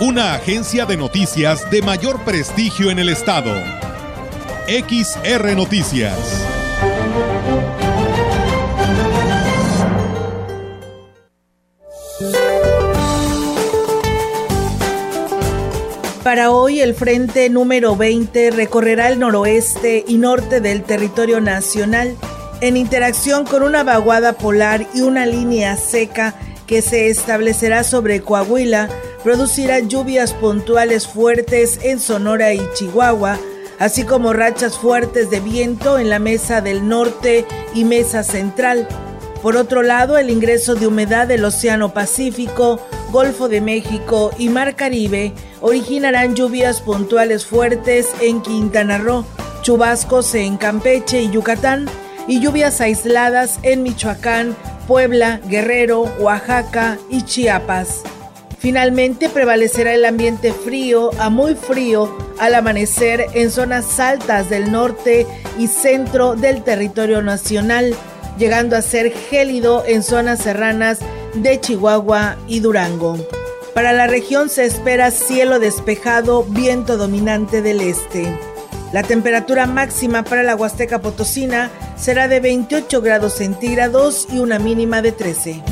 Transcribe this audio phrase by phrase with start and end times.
[0.00, 3.52] Una agencia de noticias de mayor prestigio en el estado.
[4.68, 6.16] XR Noticias.
[16.22, 22.16] Para hoy el frente número 20 recorrerá el noroeste y norte del territorio nacional
[22.60, 26.36] en interacción con una vaguada polar y una línea seca
[26.68, 28.88] que se establecerá sobre Coahuila,
[29.28, 33.38] producirá lluvias puntuales fuertes en Sonora y Chihuahua,
[33.78, 38.88] así como rachas fuertes de viento en la mesa del norte y mesa central.
[39.42, 44.76] Por otro lado, el ingreso de humedad del Océano Pacífico, Golfo de México y Mar
[44.76, 49.26] Caribe originarán lluvias puntuales fuertes en Quintana Roo,
[49.60, 51.84] chubascos en Campeche y Yucatán,
[52.26, 58.04] y lluvias aisladas en Michoacán, Puebla, Guerrero, Oaxaca y Chiapas.
[58.58, 65.26] Finalmente prevalecerá el ambiente frío a muy frío al amanecer en zonas altas del norte
[65.58, 67.94] y centro del territorio nacional,
[68.36, 70.98] llegando a ser gélido en zonas serranas
[71.34, 73.16] de Chihuahua y Durango.
[73.74, 78.36] Para la región se espera cielo despejado, viento dominante del este.
[78.92, 85.00] La temperatura máxima para la Huasteca Potosina será de 28 grados centígrados y una mínima
[85.00, 85.62] de 13.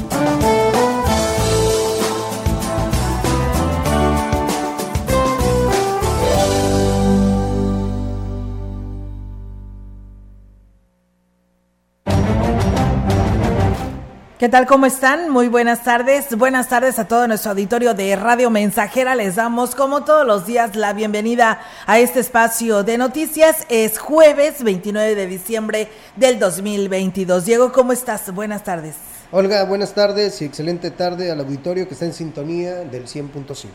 [14.39, 14.67] ¿Qué tal?
[14.67, 15.31] ¿Cómo están?
[15.31, 16.37] Muy buenas tardes.
[16.37, 19.15] Buenas tardes a todo nuestro auditorio de Radio Mensajera.
[19.15, 23.65] Les damos, como todos los días, la bienvenida a este espacio de noticias.
[23.71, 27.47] Es jueves 29 de diciembre del 2022.
[27.47, 28.31] Diego, ¿cómo estás?
[28.35, 28.97] Buenas tardes.
[29.33, 33.69] Olga, buenas tardes y excelente tarde al auditorio que está en sintonía del 100.5.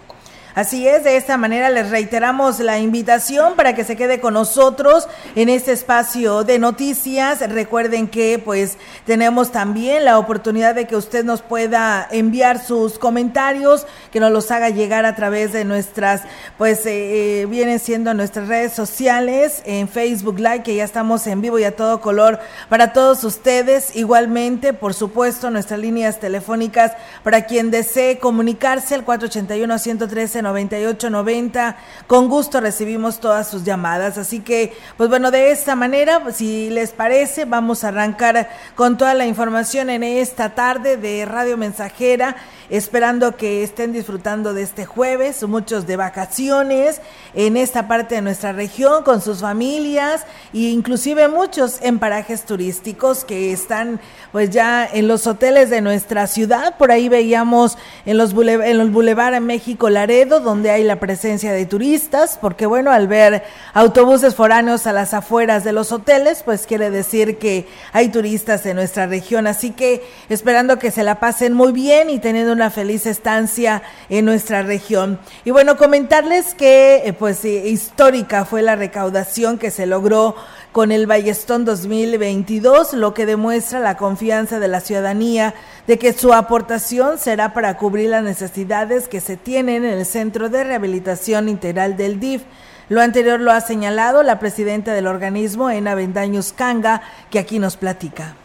[0.53, 5.07] Así es, de esta manera les reiteramos la invitación para que se quede con nosotros
[5.35, 7.39] en este espacio de noticias.
[7.50, 13.88] Recuerden que pues tenemos también la oportunidad de que usted nos pueda enviar sus comentarios,
[14.11, 16.23] que nos los haga llegar a través de nuestras,
[16.57, 21.40] pues eh, eh, vienen siendo nuestras redes sociales, en Facebook Live, que ya estamos en
[21.40, 23.95] vivo y a todo color para todos ustedes.
[23.95, 26.91] Igualmente, por supuesto, nuestras líneas telefónicas
[27.23, 31.78] para quien desee comunicarse, el 481 113 9890.
[32.07, 34.18] Con gusto recibimos todas sus llamadas.
[34.18, 39.13] Así que, pues bueno, de esta manera, si les parece, vamos a arrancar con toda
[39.13, 42.35] la información en esta tarde de Radio Mensajera
[42.71, 47.01] esperando que estén disfrutando de este jueves, muchos de vacaciones
[47.35, 53.25] en esta parte de nuestra región con sus familias e inclusive muchos en parajes turísticos
[53.25, 53.99] que están
[54.31, 56.77] pues ya en los hoteles de nuestra ciudad.
[56.77, 61.51] Por ahí veíamos en los en los Boulevard en México Laredo donde hay la presencia
[61.51, 63.43] de turistas, porque bueno, al ver
[63.73, 68.77] autobuses foráneos a las afueras de los hoteles, pues quiere decir que hay turistas en
[68.77, 73.05] nuestra región, así que esperando que se la pasen muy bien y teniendo una feliz
[73.05, 75.19] estancia en nuestra región.
[75.45, 80.35] Y bueno, comentarles que eh, pues histórica fue la recaudación que se logró
[80.72, 85.53] con el Ballestón 2022, lo que demuestra la confianza de la ciudadanía
[85.88, 90.49] de que su aportación será para cubrir las necesidades que se tienen en el Centro
[90.49, 92.43] de Rehabilitación Integral del DIF.
[92.89, 97.78] Lo anterior lo ha señalado la presidenta del organismo, Ena Bendaños Canga, que aquí nos
[97.78, 98.35] platica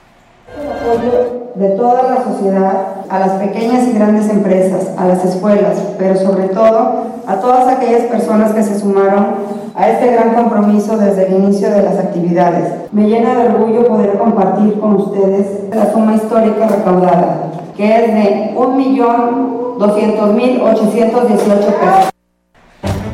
[1.55, 6.49] de toda la sociedad, a las pequeñas y grandes empresas, a las escuelas, pero sobre
[6.49, 11.71] todo a todas aquellas personas que se sumaron a este gran compromiso desde el inicio
[11.71, 12.73] de las actividades.
[12.93, 18.55] Me llena de orgullo poder compartir con ustedes la suma histórica recaudada, que es de
[18.57, 22.16] 1.200.818 pesos.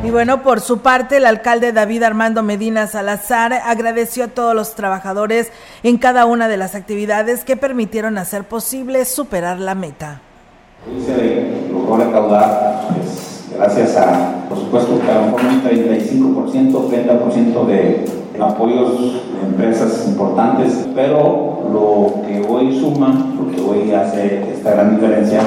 [0.03, 4.75] Y bueno, por su parte, el alcalde David Armando Medina Salazar agradeció a todos los
[4.75, 5.49] trabajadores
[5.81, 10.19] en cada una de las actividades que permitieron hacer posible superar la meta.
[11.05, 12.89] Se logró recaudar,
[13.55, 18.05] gracias a, por supuesto, que a lo mejor un 35%, 30% de
[18.41, 24.95] apoyos de empresas importantes, pero lo que hoy suma, lo que hoy hace esta gran
[24.97, 25.39] diferencia,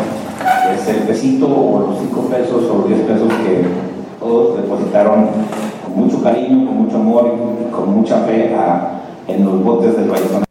[0.75, 3.86] es el pesito o los 5 pesos o los 10 pesos que
[4.27, 5.29] Todos depositaron
[5.85, 8.53] con mucho cariño, con mucho amor y con mucha fe
[9.29, 10.46] en los botes del Valle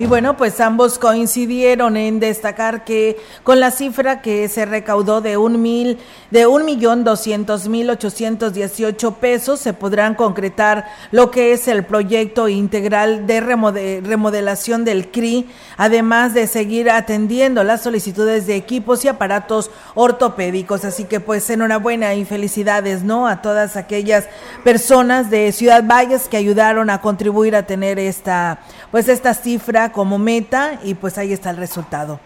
[0.00, 5.36] y bueno, pues ambos coincidieron en destacar que con la cifra que se recaudó de
[5.36, 5.98] un mil,
[6.30, 11.84] de un millón doscientos mil ochocientos dieciocho pesos, se podrán concretar lo que es el
[11.84, 19.08] proyecto integral de remodelación del CRI, además de seguir atendiendo las solicitudes de equipos y
[19.08, 20.86] aparatos ortopédicos.
[20.86, 23.28] Así que pues enhorabuena y felicidades, ¿no?
[23.28, 24.24] A todas aquellas
[24.64, 28.60] personas de Ciudad Valles que ayudaron a contribuir a tener esta,
[28.90, 32.20] pues esta cifra como meta y pues ahí está el resultado.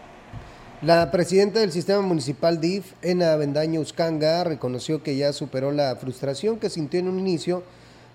[0.83, 6.59] La presidenta del sistema municipal DIF, Ena Bendaño Uscanga, reconoció que ya superó la frustración
[6.59, 7.63] que sintió en un inicio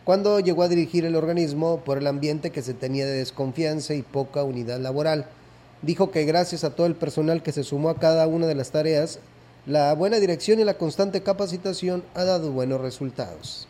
[0.04, 4.02] cuando llegó a dirigir el organismo por el ambiente que se tenía de desconfianza y
[4.02, 5.28] poca unidad laboral.
[5.82, 8.72] Dijo que gracias a todo el personal que se sumó a cada una de las
[8.72, 9.20] tareas,
[9.66, 13.69] la buena dirección y la constante capacitación ha dado buenos resultados.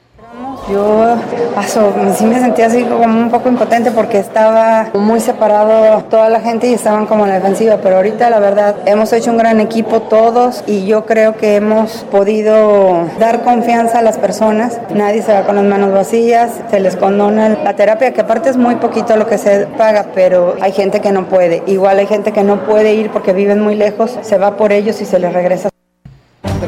[0.71, 1.15] Yo
[1.55, 6.41] paso, sí me sentía así como un poco impotente porque estaba muy separado toda la
[6.41, 9.59] gente y estaban como en la defensiva, pero ahorita la verdad hemos hecho un gran
[9.59, 14.79] equipo todos y yo creo que hemos podido dar confianza a las personas.
[14.93, 18.57] Nadie se va con las manos vacías, se les condona la terapia, que aparte es
[18.57, 21.63] muy poquito lo que se paga, pero hay gente que no puede.
[21.65, 25.01] Igual hay gente que no puede ir porque viven muy lejos, se va por ellos
[25.01, 25.69] y se les regresa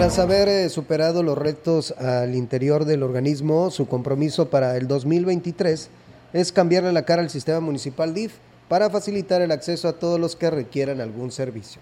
[0.02, 5.90] tras haber eh, superado los retos al interior del organismo, su compromiso para el 2023
[6.34, 8.34] es cambiarle la cara al sistema municipal DIF
[8.68, 11.80] para facilitar el acceso a todos los que requieran algún servicio.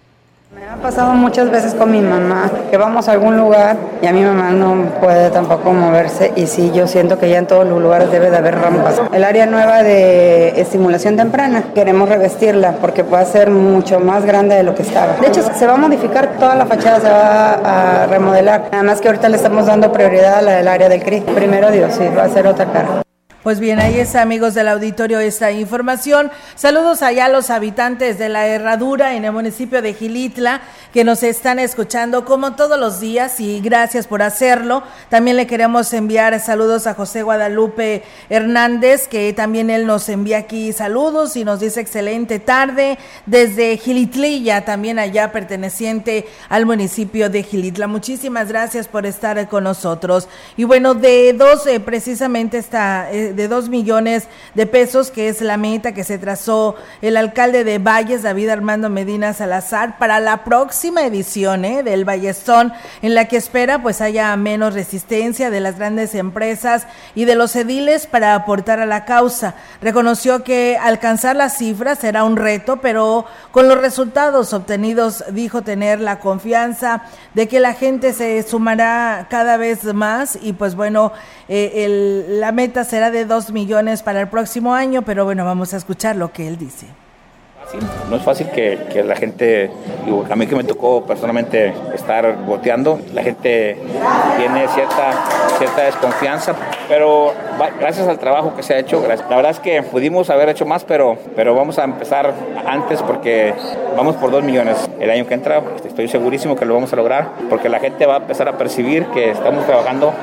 [0.52, 4.12] Me ha pasado muchas veces con mi mamá que vamos a algún lugar y a
[4.12, 7.80] mi mamá no puede tampoco moverse y sí, yo siento que ya en todos los
[7.80, 9.00] lugares debe de haber rampas.
[9.12, 14.64] El área nueva de estimulación temprana queremos revestirla porque puede ser mucho más grande de
[14.64, 15.14] lo que estaba.
[15.20, 18.70] De hecho, se va a modificar toda la fachada, se va a remodelar.
[18.72, 21.20] Nada más que ahorita le estamos dando prioridad a la del área del CRI.
[21.20, 23.02] Primero Dios, sí, va a ser otra cara.
[23.42, 26.30] Pues bien, ahí está, amigos del auditorio, esta información.
[26.56, 30.60] Saludos allá a los habitantes de la Herradura en el municipio de Gilitla
[30.92, 34.82] que nos están escuchando como todos los días y gracias por hacerlo.
[35.08, 40.74] También le queremos enviar saludos a José Guadalupe Hernández, que también él nos envía aquí
[40.74, 47.86] saludos y nos dice excelente tarde desde Gilitlilla, también allá perteneciente al municipio de Gilitla.
[47.86, 50.28] Muchísimas gracias por estar con nosotros.
[50.58, 53.10] Y bueno, de dos, eh, precisamente esta...
[53.10, 57.64] Eh, de dos millones de pesos, que es la meta que se trazó el alcalde
[57.64, 61.82] de Valles, David Armando Medina Salazar, para la próxima edición ¿eh?
[61.82, 62.72] del Vallestón,
[63.02, 67.56] en la que espera pues haya menos resistencia de las grandes empresas y de los
[67.56, 69.54] ediles para aportar a la causa.
[69.80, 76.00] Reconoció que alcanzar las cifras será un reto, pero con los resultados obtenidos dijo tener
[76.00, 77.02] la confianza
[77.34, 81.12] de que la gente se sumará cada vez más y pues bueno,
[81.48, 85.74] eh, el, la meta será de dos millones para el próximo año, pero bueno, vamos
[85.74, 86.86] a escuchar lo que él dice.
[88.08, 89.70] No es fácil que, la gente,
[90.28, 93.76] a mí que me tocó personalmente estar boteando, la gente
[94.36, 95.12] tiene cierta,
[95.58, 96.54] cierta desconfianza,
[96.88, 97.32] pero
[97.78, 100.82] gracias al trabajo que se ha hecho, la verdad es que pudimos haber hecho más,
[100.82, 102.34] pero, pero vamos a empezar
[102.66, 103.54] antes porque
[103.96, 107.30] vamos por dos millones el año que entra, estoy segurísimo que lo vamos a lograr,
[107.48, 110.14] porque la gente va a empezar a percibir que estamos trabajando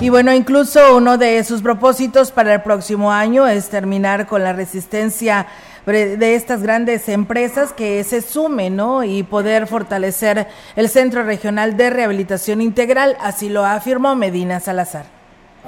[0.00, 4.52] y bueno, incluso uno de sus propósitos para el próximo año es terminar con la
[4.52, 5.46] resistencia
[5.86, 9.04] de estas grandes empresas que se sumen, ¿no?
[9.04, 15.15] Y poder fortalecer el Centro Regional de Rehabilitación Integral, así lo afirmó Medina Salazar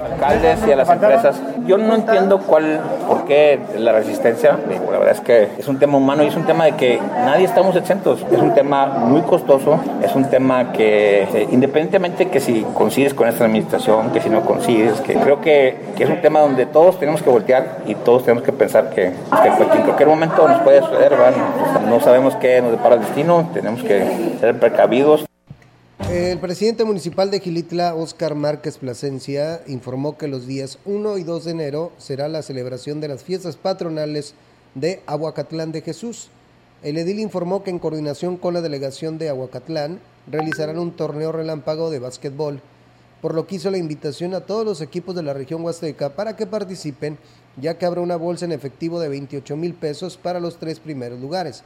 [0.03, 1.41] alcaldes y a las empresas.
[1.65, 4.57] Yo no entiendo cuál, por qué la resistencia.
[4.91, 7.45] La verdad es que es un tema humano y es un tema de que nadie
[7.45, 8.25] estamos exentos.
[8.31, 13.27] Es un tema muy costoso, es un tema que eh, independientemente que si consigues con
[13.27, 16.99] esta administración, que si no consigues, que creo que, que es un tema donde todos
[16.99, 20.81] tenemos que voltear y todos tenemos que pensar que, que en cualquier momento nos puede
[20.81, 21.13] suceder,
[21.87, 25.25] no sabemos qué nos depara el destino, tenemos que ser precavidos.
[26.07, 31.45] El presidente municipal de Gilitla, Óscar Márquez Plasencia, informó que los días 1 y 2
[31.45, 34.33] de enero será la celebración de las fiestas patronales
[34.73, 36.29] de Aguacatlán de Jesús.
[36.83, 41.91] El edil informó que en coordinación con la delegación de Aguacatlán realizarán un torneo relámpago
[41.91, 42.61] de básquetbol,
[43.21, 46.35] por lo que hizo la invitación a todos los equipos de la región huasteca para
[46.35, 47.19] que participen,
[47.57, 51.19] ya que habrá una bolsa en efectivo de 28 mil pesos para los tres primeros
[51.19, 51.63] lugares.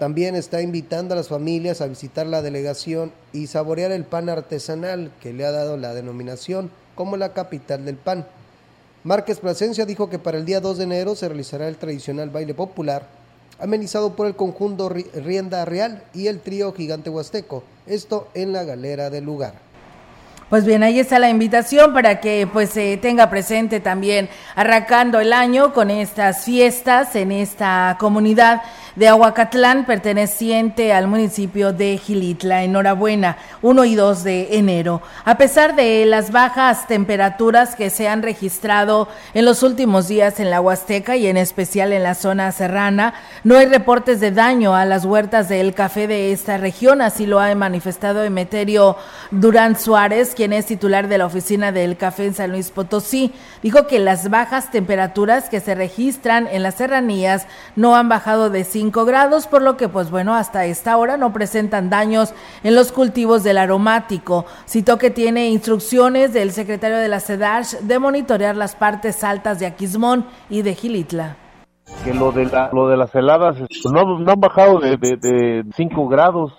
[0.00, 5.10] También está invitando a las familias a visitar la delegación y saborear el pan artesanal
[5.20, 8.24] que le ha dado la denominación como la capital del pan.
[9.04, 12.54] Márquez Plasencia dijo que para el día 2 de enero se realizará el tradicional baile
[12.54, 13.08] popular,
[13.58, 19.10] amenizado por el conjunto Rienda Real y el trío Gigante Huasteco, esto en la galera
[19.10, 19.52] del lugar.
[20.50, 25.32] Pues bien, ahí está la invitación para que pues se tenga presente también arrancando el
[25.32, 28.60] año con estas fiestas en esta comunidad
[28.96, 32.64] de Aguacatlán perteneciente al municipio de Gilitla.
[32.64, 35.02] Enhorabuena, 1 y 2 de enero.
[35.24, 40.50] A pesar de las bajas temperaturas que se han registrado en los últimos días en
[40.50, 44.84] la Huasteca y en especial en la zona serrana, no hay reportes de daño a
[44.84, 48.96] las huertas del café de esta región, así lo ha manifestado Emeterio
[49.30, 53.32] Durán Suárez, quien es titular de la oficina del café en San Luis Potosí,
[53.62, 58.64] dijo que las bajas temperaturas que se registran en las serranías no han bajado de
[58.80, 62.32] 5 grados, por lo que pues bueno, hasta esta hora no presentan daños
[62.62, 64.46] en los cultivos del aromático.
[64.66, 69.66] Citó que tiene instrucciones del secretario de la CEDASH de monitorear las partes altas de
[69.66, 71.36] Aquismón y de Gilitla
[72.04, 75.28] que lo de lo de las heladas pues, no, no han bajado de 5 de,
[75.28, 76.52] de grados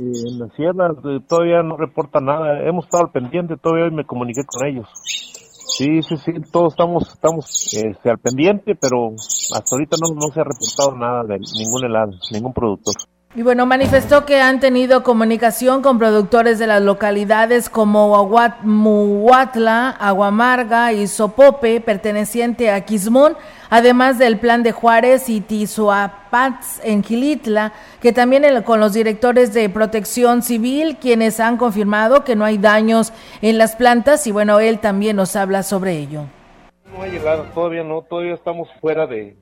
[0.00, 0.90] en la sierra
[1.28, 2.68] todavía no reporta nada.
[2.68, 4.88] Hemos estado al pendiente, todavía hoy me comuniqué con ellos.
[5.78, 9.12] Sí, sí, sí, todos estamos, estamos este, al pendiente, pero
[9.54, 12.94] hasta ahorita no, no se ha reportado nada de ningún helado, ningún productor.
[13.34, 18.26] Y bueno, manifestó que han tenido comunicación con productores de las localidades como
[18.62, 23.36] Muhuatla, Aguamarga y Sopope, perteneciente a Quismón,
[23.68, 29.68] además del plan de Juárez y Tizuapats en Gilitla, que también con los directores de
[29.68, 33.12] protección civil, quienes han confirmado que no hay daños
[33.42, 36.24] en las plantas y bueno, él también nos habla sobre ello.
[36.92, 39.36] No ha llegado, todavía no, todavía estamos fuera de,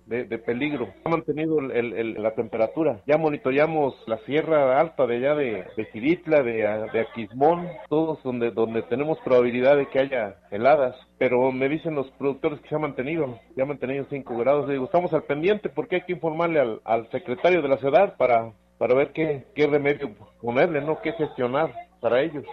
[0.44, 0.88] peligro.
[1.04, 3.00] Ha mantenido la temperatura.
[3.06, 8.82] Ya monitoreamos la sierra alta de allá de, de Giritla, de, Aquismón, todos donde, donde
[8.82, 10.96] tenemos probabilidad de que haya heladas.
[11.18, 14.68] Pero me dicen los productores que se ha mantenido, ya ha mantenido 5 grados.
[14.68, 18.94] digo, estamos al pendiente porque hay que informarle al, secretario de la ciudad para, para
[18.94, 20.10] ver qué, qué remedio
[20.40, 21.00] ponerle, ¿no?
[21.00, 22.44] Qué gestionar para ellos.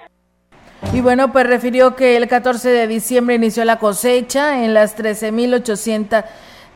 [0.91, 6.25] Y bueno, pues refirió que el 14 de diciembre inició la cosecha en las 13.800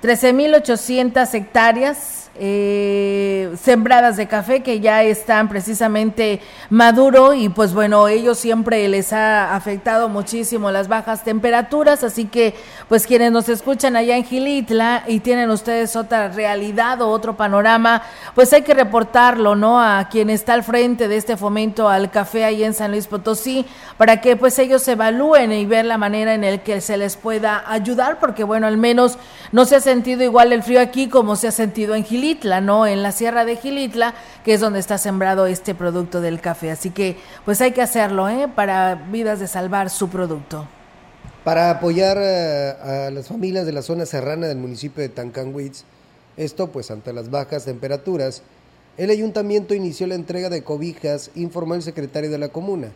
[0.02, 6.40] 13.800 hectáreas eh, sembradas de café que ya están precisamente
[6.70, 12.54] maduro y pues bueno, ellos siempre les ha afectado muchísimo las bajas temperaturas, así que
[12.88, 18.04] pues quienes nos escuchan allá en Gilitla y tienen ustedes otra realidad o otro panorama,
[18.36, 19.82] pues hay que reportarlo, ¿no?
[19.82, 23.66] A quien está al frente de este fomento al café ahí en San Luis Potosí,
[23.98, 27.64] para que pues ellos evalúen y ver la manera en el que se les pueda
[27.68, 29.18] ayudar, porque bueno, al menos
[29.52, 32.27] no se ha sentido igual el frío aquí como se ha sentido en Gilitla
[32.62, 32.86] ¿no?
[32.86, 36.72] En la sierra de Gilitla, que es donde está sembrado este producto del café.
[36.72, 38.50] Así que, pues hay que hacerlo, ¿eh?
[38.54, 40.68] Para vidas de salvar su producto.
[41.44, 45.86] Para apoyar eh, a, las familias de la zona serrana del municipio de Tancanwitz,
[46.36, 48.42] esto pues ante las bajas temperaturas,
[48.98, 52.92] el ayuntamiento inició la entrega de cobijas, informó el secretario de la comuna,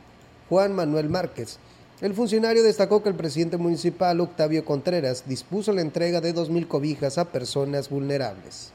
[0.50, 1.59] Juan Manuel Márquez.
[2.01, 7.17] El funcionario destacó que el presidente municipal, Octavio Contreras, dispuso la entrega de 2.000 cobijas
[7.17, 8.73] a personas vulnerables.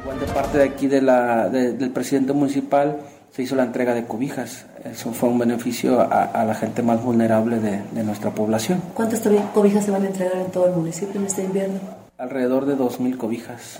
[0.00, 3.00] Igual de parte de aquí de la, del presidente municipal
[3.34, 4.66] se hizo la entrega de cobijas.
[4.84, 8.80] Eso fue un beneficio a, la gente más vulnerable de, nuestra población.
[8.94, 9.20] ¿Cuántas
[9.52, 11.80] cobijas se van a entregar en todo el municipio en este invierno?
[12.16, 13.78] Alrededor de 2.000 cobijas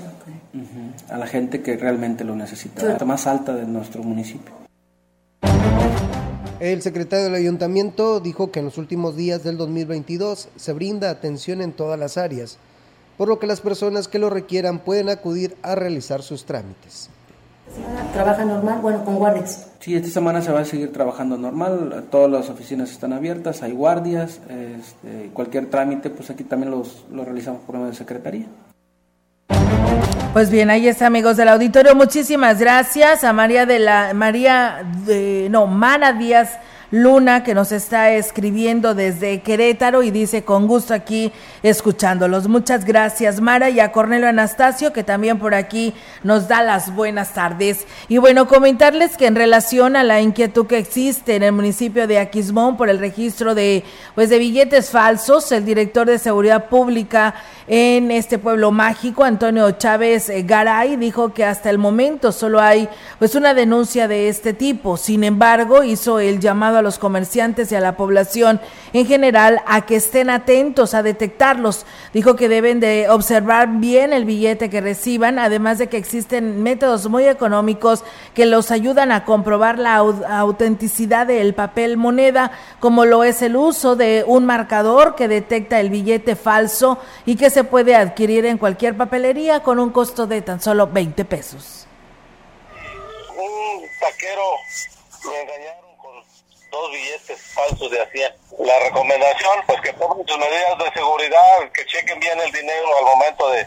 [1.09, 4.52] a la gente que realmente lo necesita, la más alta de nuestro municipio.
[6.59, 11.61] El secretario del ayuntamiento dijo que en los últimos días del 2022 se brinda atención
[11.61, 12.59] en todas las áreas
[13.16, 17.11] por lo que las personas que lo requieran pueden acudir a realizar sus trámites.
[18.12, 18.80] ¿Trabaja normal?
[18.80, 19.68] Bueno, con guardias.
[19.80, 23.73] Sí, esta semana se va a seguir trabajando normal, todas las oficinas están abiertas, hay
[23.73, 28.47] guardias, este, cualquier trámite, pues aquí también los, lo realizamos por medio de secretaría.
[30.33, 31.94] Pues bien, ahí está, amigos del auditorio.
[31.94, 36.59] Muchísimas gracias a María de la María de no, Mana Díaz
[36.95, 41.33] Luna, que nos está escribiendo desde Querétaro y dice con gusto aquí
[41.65, 42.47] escuchándolos.
[42.47, 47.35] Muchas gracias, Mara, y a Cornelio Anastasio, que también por aquí nos da las buenas
[47.35, 47.85] tardes.
[48.07, 52.21] Y bueno, comentarles que en relación a la inquietud que existe en el municipio de
[52.21, 53.83] Aquismón por el registro de,
[54.15, 57.35] pues, de billetes falsos, el director de Seguridad Pública
[57.66, 63.35] en este pueblo mágico, Antonio Chávez Garay, dijo que hasta el momento solo hay pues
[63.35, 64.99] una denuncia de este tipo.
[64.99, 68.61] Sin embargo, hizo el llamado a los comerciantes y a la población
[68.92, 71.87] en general a que estén atentos a detectarlos.
[72.12, 77.09] Dijo que deben de observar bien el billete que reciban, además de que existen métodos
[77.09, 78.04] muy económicos
[78.35, 83.97] que los ayudan a comprobar la autenticidad del papel moneda, como lo es el uso
[83.97, 88.97] de un marcador que detecta el billete falso y que se puede adquirir en cualquier
[88.97, 91.87] papelería con un costo de tan solo 20 pesos.
[93.37, 94.57] Un taquero
[95.25, 95.85] me engañaron
[96.73, 98.35] dos billetes falsos de hacía.
[98.59, 103.05] La recomendación, pues que tomen sus medidas de seguridad, que chequen bien el dinero al
[103.05, 103.65] momento de,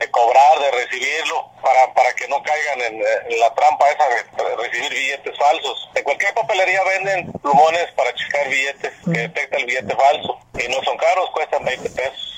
[0.00, 4.90] de, cobrar, de recibirlo, para, para que no caigan en, la trampa esa de recibir
[4.90, 5.90] billetes falsos.
[5.94, 10.40] En cualquier papelería venden plumones para checar billetes, que detecta el billete falso.
[10.58, 12.35] Y no son caros, cuestan 20 pesos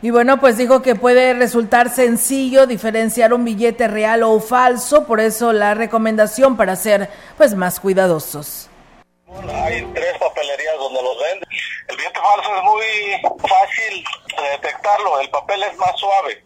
[0.00, 5.18] Y bueno, pues dijo que puede resultar sencillo diferenciar un billete real o falso, por
[5.18, 8.70] eso la recomendación para ser pues más cuidadosos.
[9.28, 11.48] Hay tres papelerías donde los venden.
[11.88, 14.04] El billete falso es muy fácil
[14.36, 16.44] de detectarlo, el papel es más suave.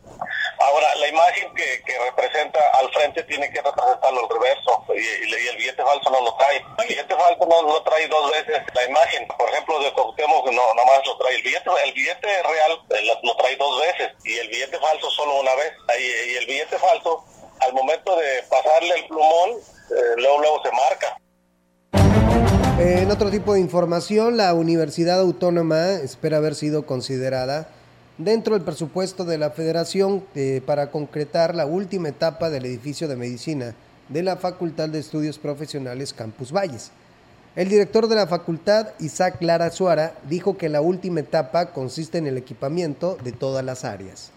[0.59, 5.57] Ahora, la imagen que, que representa al frente tiene que representarlo al reverso y, el
[5.57, 6.57] billete falso no lo trae.
[6.79, 9.27] El billete falso no trae dos veces la imagen.
[9.37, 9.93] Por ejemplo, de
[10.33, 11.37] Cuauhtémoc no, nomás lo trae.
[11.37, 15.41] El billete, el billete real eh, lo, trae dos veces y el billete falso solo
[15.41, 15.73] una vez.
[15.99, 17.25] Y, el billete falso,
[17.61, 19.51] al momento de pasarle el plumón,
[19.91, 21.19] eh, luego, luego se marca.
[22.79, 27.69] En otro tipo de información, la Universidad Autónoma espera haber sido considerada
[28.19, 33.17] dentro del presupuesto de la Federación eh, para concretar la última etapa del edificio de
[33.17, 33.75] medicina
[34.09, 36.91] de la Facultad de Estudios Profesionales Campus Valles.
[37.55, 42.27] El director de la facultad, Isaac Lara Suara, dijo que la última etapa consiste en
[42.27, 44.31] el equipamiento de todas las áreas.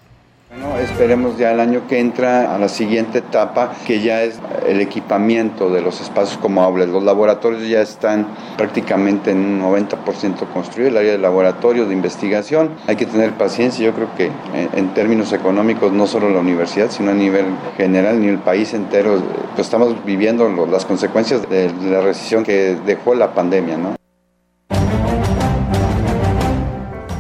[0.48, 4.80] Bueno, esperemos ya el año que entra a la siguiente etapa, que ya es el
[4.80, 6.88] equipamiento de los espacios como aulas.
[6.88, 12.70] Los laboratorios ya están prácticamente en un 90% construidos, el área de laboratorio, de investigación.
[12.88, 16.92] Hay que tener paciencia, yo creo que eh, en términos económicos, no solo la universidad,
[16.92, 19.22] sino a nivel general, ni el país entero,
[19.56, 24.05] pues estamos viviendo las consecuencias de la recesión que dejó la pandemia, ¿no?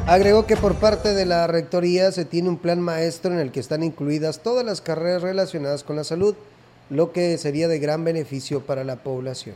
[0.07, 3.59] Agregó que por parte de la Rectoría se tiene un plan maestro en el que
[3.59, 6.35] están incluidas todas las carreras relacionadas con la salud,
[6.91, 9.55] lo que sería de gran beneficio para la población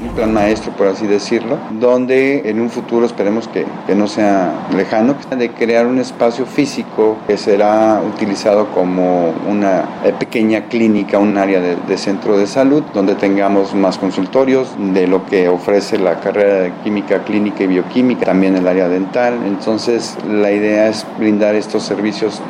[0.00, 4.68] un plan maestro, por así decirlo, donde en un futuro esperemos que, que, no sea
[4.74, 11.60] lejano, de crear un espacio físico que será utilizado como una pequeña clínica, un área
[11.60, 16.60] de, de, centro de salud, donde tengamos más consultorios de lo que ofrece la carrera
[16.62, 19.38] de química clínica y bioquímica, también el área dental.
[19.46, 22.40] Entonces, la idea es brindar estos servicios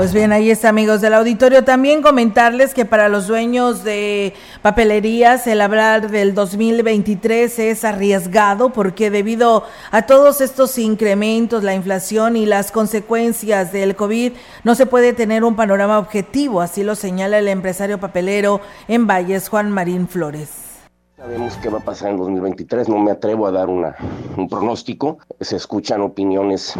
[0.00, 1.62] pues bien, ahí está, amigos del auditorio.
[1.62, 4.32] También comentarles que para los dueños de
[4.62, 12.36] papelerías el hablar del 2023 es arriesgado porque debido a todos estos incrementos, la inflación
[12.36, 14.32] y las consecuencias del COVID,
[14.64, 19.50] no se puede tener un panorama objetivo, así lo señala el empresario papelero en Valles,
[19.50, 20.48] Juan Marín Flores.
[21.18, 25.56] Sabemos qué va a pasar en 2023, no me atrevo a dar un pronóstico, se
[25.56, 26.72] escuchan opiniones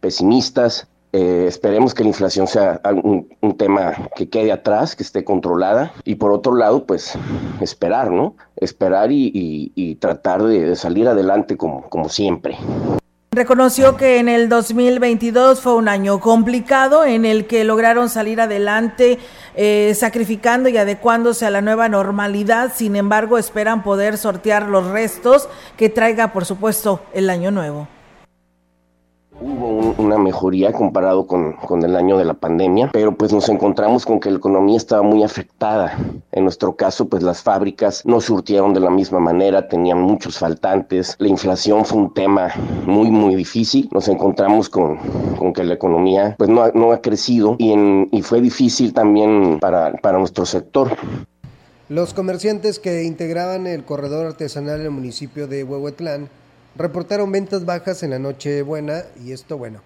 [0.00, 5.92] pesimistas, eh, esperemos que la inflación sea un, tema que quede atrás, que esté controlada.
[6.04, 7.18] Y por otro lado, pues
[7.60, 8.34] esperar, ¿no?
[8.56, 12.56] Esperar y, tratar de, salir adelante como, como siempre.
[13.34, 19.18] Reconoció que en el 2022 fue un año complicado en el que lograron salir adelante
[19.54, 22.72] eh, sacrificando y adecuándose a la nueva normalidad.
[22.74, 25.48] Sin embargo, esperan poder sortear los restos
[25.78, 27.88] que traiga, por supuesto, el año nuevo.
[29.44, 34.06] Hubo una mejoría comparado con, con, el año de la pandemia, pero pues nos encontramos
[34.06, 35.98] con que la economía estaba muy afectada.
[36.30, 41.16] En nuestro caso, pues las fábricas no surtieron de la misma manera, tenían muchos faltantes,
[41.18, 42.52] la inflación fue un tema
[42.86, 43.88] muy, muy difícil.
[43.90, 44.98] Nos encontramos con,
[45.36, 49.58] con que la economía pues no, no ha crecido y, en, y fue difícil también
[49.58, 50.96] para, para nuestro sector.
[51.88, 56.28] Los comerciantes que integraban el corredor artesanal en el municipio de Huehuetlán
[56.74, 59.80] reportaron ventas bajas en la noche buena y esto bueno,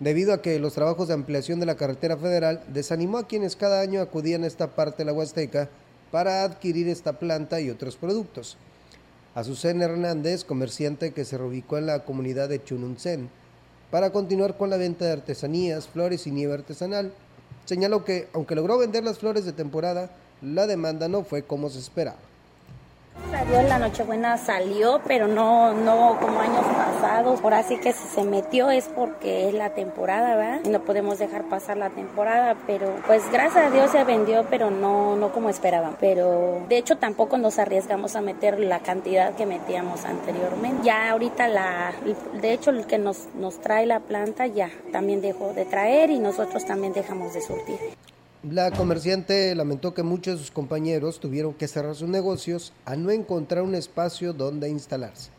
[0.00, 3.80] debido a que los trabajos de ampliación de la carretera federal desanimó a quienes cada
[3.80, 5.68] año acudían a esta parte de la Huasteca
[6.10, 8.56] para adquirir esta planta y otros productos.
[9.34, 13.28] Azucena Hernández, comerciante que se reubicó en la comunidad de Chununcén,
[13.90, 17.12] para continuar con la venta de artesanías, flores y nieve artesanal,
[17.64, 20.10] señaló que, aunque logró vender las flores de temporada,
[20.42, 22.18] la demanda no fue como se esperaba.
[23.30, 27.40] Salió la Nochebuena salió, pero no, no como años pasados.
[27.40, 30.60] Por así que se metió es porque es la temporada, ¿verdad?
[30.64, 34.70] Y no podemos dejar pasar la temporada, pero pues gracias a Dios se vendió, pero
[34.70, 35.96] no, no como esperaban.
[36.00, 40.84] Pero de hecho tampoco nos arriesgamos a meter la cantidad que metíamos anteriormente.
[40.84, 41.92] Ya ahorita la,
[42.40, 46.18] de hecho el que nos, nos trae la planta ya también dejó de traer y
[46.18, 47.78] nosotros también dejamos de surtir.
[48.50, 53.10] La comerciante lamentó que muchos de sus compañeros tuvieron que cerrar sus negocios al no
[53.10, 55.30] encontrar un espacio donde instalarse.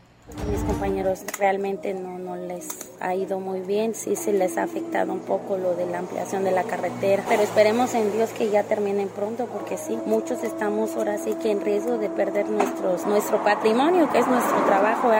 [0.50, 2.66] Mis compañeros realmente no, no les
[3.00, 6.42] ha ido muy bien, sí se les ha afectado un poco lo de la ampliación
[6.42, 10.96] de la carretera, pero esperemos en Dios que ya terminen pronto porque sí, muchos estamos
[10.96, 15.10] ahora sí que en riesgo de perder nuestros, nuestro patrimonio, que es nuestro trabajo,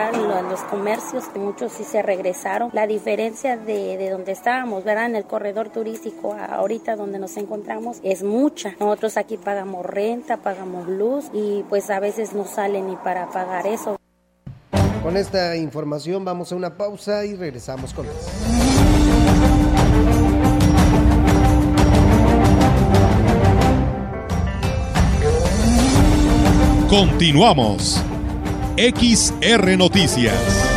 [0.49, 2.69] los, comercios, muchos sí se regresaron.
[2.73, 5.05] La diferencia de, de donde estábamos, ¿verdad?
[5.05, 8.75] En el corredor turístico, ahorita donde nos encontramos, es mucha.
[8.79, 13.67] Nosotros aquí pagamos renta, pagamos luz y pues a veces no sale ni para pagar
[13.67, 13.97] eso.
[15.01, 18.15] Con esta información vamos a una pausa y regresamos con más.
[26.89, 28.01] Continuamos.
[28.77, 30.76] XR Noticias.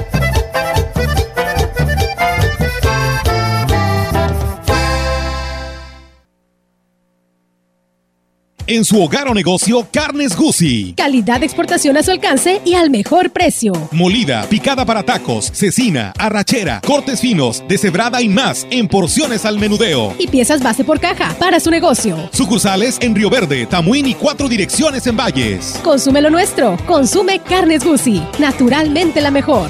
[8.75, 10.93] En su hogar o negocio Carnes Gusi.
[10.95, 13.73] Calidad de exportación a su alcance y al mejor precio.
[13.91, 20.13] Molida, picada para tacos, cecina, arrachera, cortes finos, deshebrada y más en porciones al menudeo.
[20.17, 22.29] Y piezas base por caja para su negocio.
[22.31, 25.77] Sucursales en Río Verde, Tamuín y cuatro direcciones en Valles.
[25.83, 26.77] Consume lo nuestro.
[26.87, 28.23] Consume Carnes Gusi.
[28.39, 29.69] Naturalmente la mejor.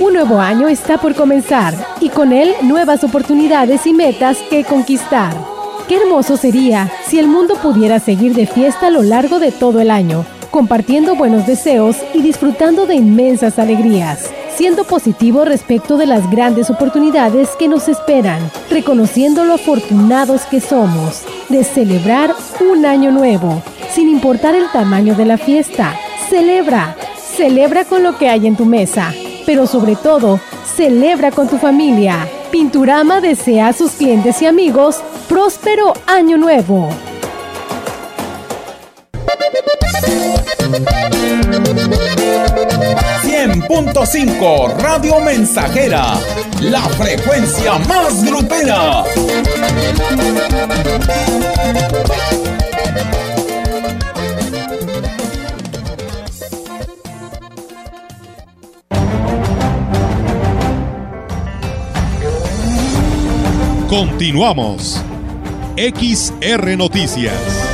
[0.00, 5.57] Un nuevo año está por comenzar y con él nuevas oportunidades y metas que conquistar.
[5.88, 9.80] Qué hermoso sería si el mundo pudiera seguir de fiesta a lo largo de todo
[9.80, 16.30] el año, compartiendo buenos deseos y disfrutando de inmensas alegrías, siendo positivo respecto de las
[16.30, 23.62] grandes oportunidades que nos esperan, reconociendo lo afortunados que somos, de celebrar un año nuevo,
[23.90, 25.96] sin importar el tamaño de la fiesta.
[26.28, 29.14] Celebra, celebra con lo que hay en tu mesa,
[29.46, 30.38] pero sobre todo,
[30.76, 32.28] celebra con tu familia.
[32.50, 36.88] Pinturama desea a sus clientes y amigos próspero año nuevo.
[43.22, 46.18] ...100.5 Radio Mensajera...
[46.60, 49.04] ...la frecuencia más grupera...
[63.88, 65.02] Continuamos.
[65.78, 67.67] XR Noticias.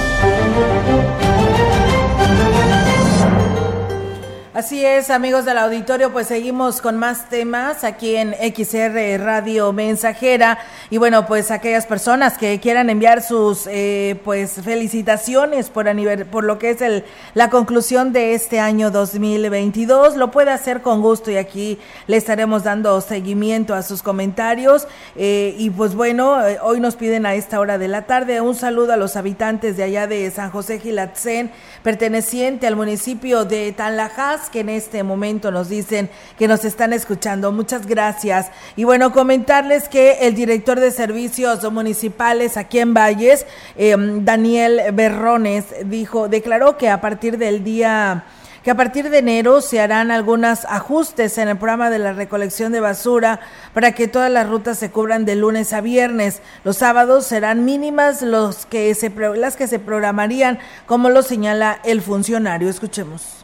[4.55, 10.61] Así es, amigos del auditorio, pues seguimos con más temas aquí en XR Radio Mensajera.
[10.91, 15.87] Y bueno, pues aquellas personas que quieran enviar sus eh, pues felicitaciones por,
[16.27, 21.03] por lo que es el, la conclusión de este año 2022, lo puede hacer con
[21.03, 24.87] gusto y aquí le estaremos dando seguimiento a sus comentarios.
[25.17, 28.55] Eh, y pues bueno, eh, hoy nos piden a esta hora de la tarde un
[28.55, 31.51] saludo a los habitantes de allá de San José Gilatzen,
[31.83, 37.51] perteneciente al municipio de Tanlajas que en este momento nos dicen que nos están escuchando.
[37.51, 38.53] Muchas gracias.
[38.77, 45.65] Y bueno, comentarles que el director de servicios municipales aquí en Valles, em, Daniel Berrones,
[45.87, 48.27] dijo, declaró que a partir del día
[48.63, 52.73] que a partir de enero se harán algunos ajustes en el programa de la recolección
[52.73, 53.41] de basura
[53.75, 56.41] para que todas las rutas se cubran de lunes a viernes.
[56.63, 62.01] Los sábados serán mínimas los que se, las que se programarían, como lo señala el
[62.01, 62.71] funcionario.
[62.71, 63.44] Escuchemos.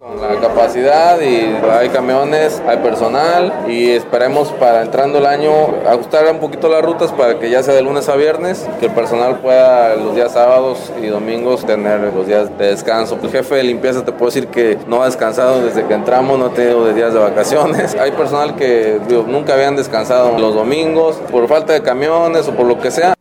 [0.00, 5.52] Con la capacidad y hay camiones, hay personal y esperemos para entrando el año
[5.86, 8.92] ajustar un poquito las rutas para que ya sea de lunes a viernes, que el
[8.92, 13.18] personal pueda los días sábados y domingos tener los días de descanso.
[13.22, 16.46] El jefe de limpieza te puedo decir que no ha descansado desde que entramos, no
[16.46, 17.94] ha tenido de días de vacaciones.
[18.00, 22.80] Hay personal que nunca habían descansado los domingos por falta de camiones o por lo
[22.80, 23.19] que sea.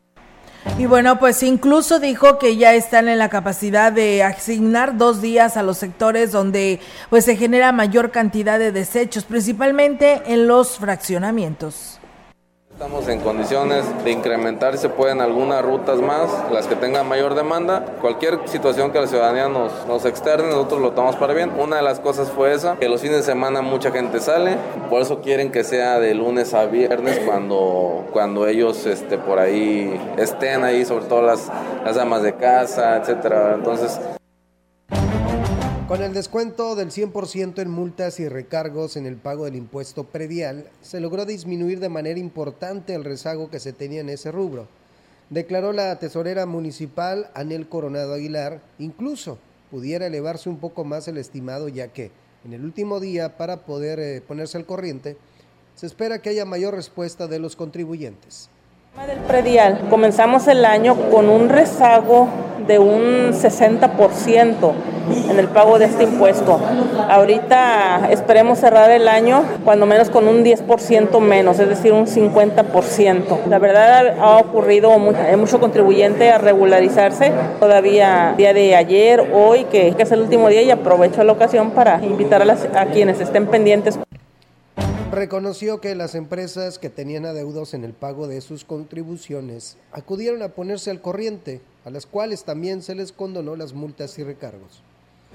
[0.78, 5.58] Y bueno, pues incluso dijo que ya están en la capacidad de asignar dos días
[5.58, 11.98] a los sectores donde pues se genera mayor cantidad de desechos, principalmente en los fraccionamientos.
[12.80, 17.36] Estamos en condiciones de incrementar, si se pueden, algunas rutas más, las que tengan mayor
[17.36, 17.84] demanda.
[18.00, 21.52] Cualquier situación que la ciudadanía nos, nos externe, nosotros lo tomamos para bien.
[21.60, 24.56] Una de las cosas fue esa, que los fines de semana mucha gente sale,
[24.89, 30.00] por eso quieren que sea de lunes a viernes cuando, cuando ellos este, por ahí
[30.15, 31.52] estén ahí, sobre todo las,
[31.84, 33.56] las damas de casa, etcétera.
[33.56, 34.00] Entonces,
[35.89, 40.69] con el descuento del 100% en multas y recargos en el pago del impuesto predial,
[40.82, 44.67] se logró disminuir de manera importante el rezago que se tenía en ese rubro.
[45.32, 49.39] declaró la tesorera municipal Anel Coronado Aguilar, incluso
[49.71, 52.12] pudiera elevarse un poco más el estimado ya que
[52.45, 55.17] en el último día para poder eh, ponerse al corriente
[55.73, 58.52] se espera que haya mayor respuesta de los contribuyentes
[59.07, 62.27] del predial, comenzamos el año con un rezago
[62.67, 64.71] de un 60%
[65.29, 66.59] en el pago de este impuesto.
[67.09, 73.45] Ahorita esperemos cerrar el año cuando menos con un 10% menos, es decir, un 50%.
[73.47, 79.95] La verdad ha ocurrido mucho, mucho contribuyente a regularizarse todavía día de ayer, hoy, que,
[79.97, 83.97] es el último día y aprovecho la ocasión para invitar a, a quienes estén pendientes
[85.19, 90.47] reconoció que las empresas que tenían adeudos en el pago de sus contribuciones acudieron a
[90.47, 94.82] ponerse al corriente, a las cuales también se les condonó las multas y recargos.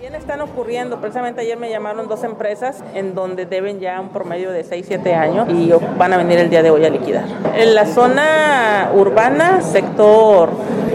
[0.00, 4.50] Bien están ocurriendo, precisamente ayer me llamaron dos empresas en donde deben ya un promedio
[4.52, 7.26] de 6, 7 años y van a venir el día de hoy a liquidar.
[7.54, 10.48] En la zona urbana, sector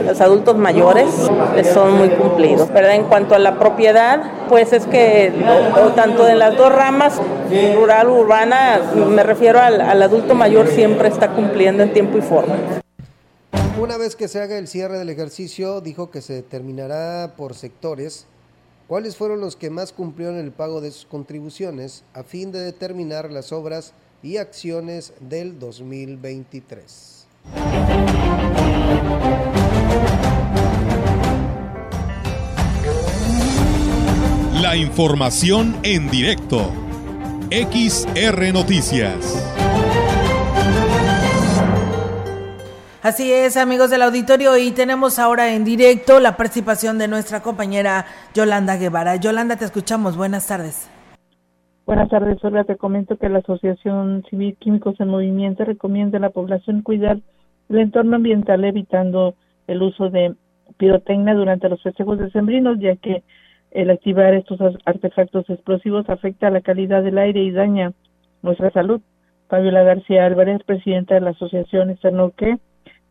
[0.09, 1.07] los adultos mayores
[1.71, 2.67] son muy cumplidos.
[2.73, 2.95] ¿verdad?
[2.95, 5.31] En cuanto a la propiedad, pues es que
[5.95, 7.21] tanto en las dos ramas,
[7.75, 12.55] rural, urbana, me refiero al, al adulto mayor, siempre está cumpliendo en tiempo y forma.
[13.79, 18.25] Una vez que se haga el cierre del ejercicio, dijo que se determinará por sectores
[18.87, 23.31] cuáles fueron los que más cumplieron el pago de sus contribuciones a fin de determinar
[23.31, 23.93] las obras
[24.23, 27.27] y acciones del 2023.
[34.61, 36.57] La información en directo.
[37.49, 39.15] XR Noticias.
[43.01, 48.05] Así es, amigos del auditorio, y tenemos ahora en directo la participación de nuestra compañera
[48.33, 49.15] Yolanda Guevara.
[49.15, 50.17] Yolanda, te escuchamos.
[50.17, 50.91] Buenas tardes.
[51.85, 52.65] Buenas tardes, Olga.
[52.65, 57.19] Te comento que la Asociación Civil Químicos en Movimiento recomienda a la población cuidar
[57.69, 59.35] el entorno ambiental evitando
[59.67, 60.35] el uso de
[60.77, 63.23] pirotecnia durante los festejos decembrinos, ya que
[63.71, 67.93] el activar estos artefactos explosivos afecta la calidad del aire y daña
[68.41, 69.01] nuestra salud.
[69.47, 72.57] Fabiola García Álvarez, presidenta de la asociación, externó que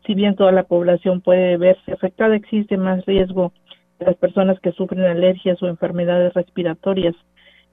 [0.05, 3.53] si bien toda la población puede verse afectada, existe más riesgo
[3.99, 7.15] de las personas que sufren alergias o enfermedades respiratorias.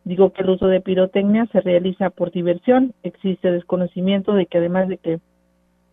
[0.05, 4.89] Digo que el uso de pirotecnia se realiza por diversión, existe desconocimiento de que además
[4.89, 5.19] de que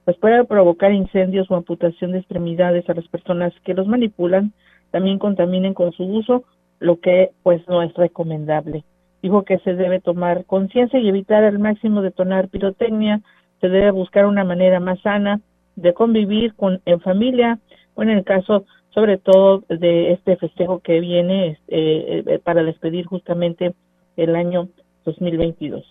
[0.05, 4.51] pues puede provocar incendios o amputación de extremidades a las personas que los manipulan,
[4.91, 6.43] también contaminen con su uso,
[6.83, 8.83] lo que pues no es recomendable.
[9.21, 13.21] Dijo que se debe tomar conciencia y evitar al máximo detonar pirotecnia,
[13.61, 15.39] se debe buscar una manera más sana
[15.77, 17.57] de convivir con en familia
[17.95, 23.05] o en el caso sobre todo de este festejo que viene eh, eh, para despedir
[23.05, 23.73] justamente
[24.17, 24.67] el año
[25.05, 25.83] 2022.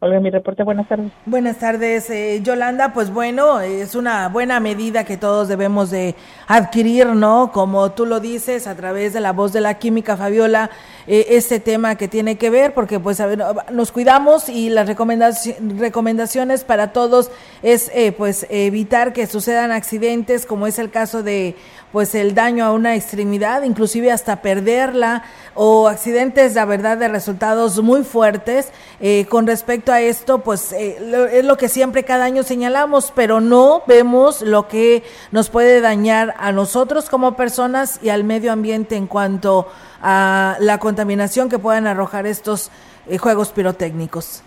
[0.00, 1.10] Olga, mi reporte, buenas tardes.
[1.26, 2.92] Buenas tardes, eh, Yolanda.
[2.92, 6.14] Pues bueno, es una buena medida que todos debemos de
[6.46, 7.50] adquirir, ¿no?
[7.52, 10.70] Como tú lo dices, a través de la voz de la química, Fabiola,
[11.08, 14.86] eh, este tema que tiene que ver, porque pues a ver, nos cuidamos y las
[14.86, 17.32] recomendaciones para todos
[17.64, 21.56] es eh, pues evitar que sucedan accidentes, como es el caso de
[21.92, 25.22] pues el daño a una extremidad, inclusive hasta perderla,
[25.54, 28.72] o accidentes, la verdad, de resultados muy fuertes.
[29.00, 30.98] Eh, con respecto a esto, pues eh,
[31.32, 36.34] es lo que siempre cada año señalamos, pero no vemos lo que nos puede dañar
[36.38, 39.68] a nosotros como personas y al medio ambiente en cuanto
[40.02, 42.70] a la contaminación que puedan arrojar estos
[43.08, 44.44] eh, juegos pirotécnicos.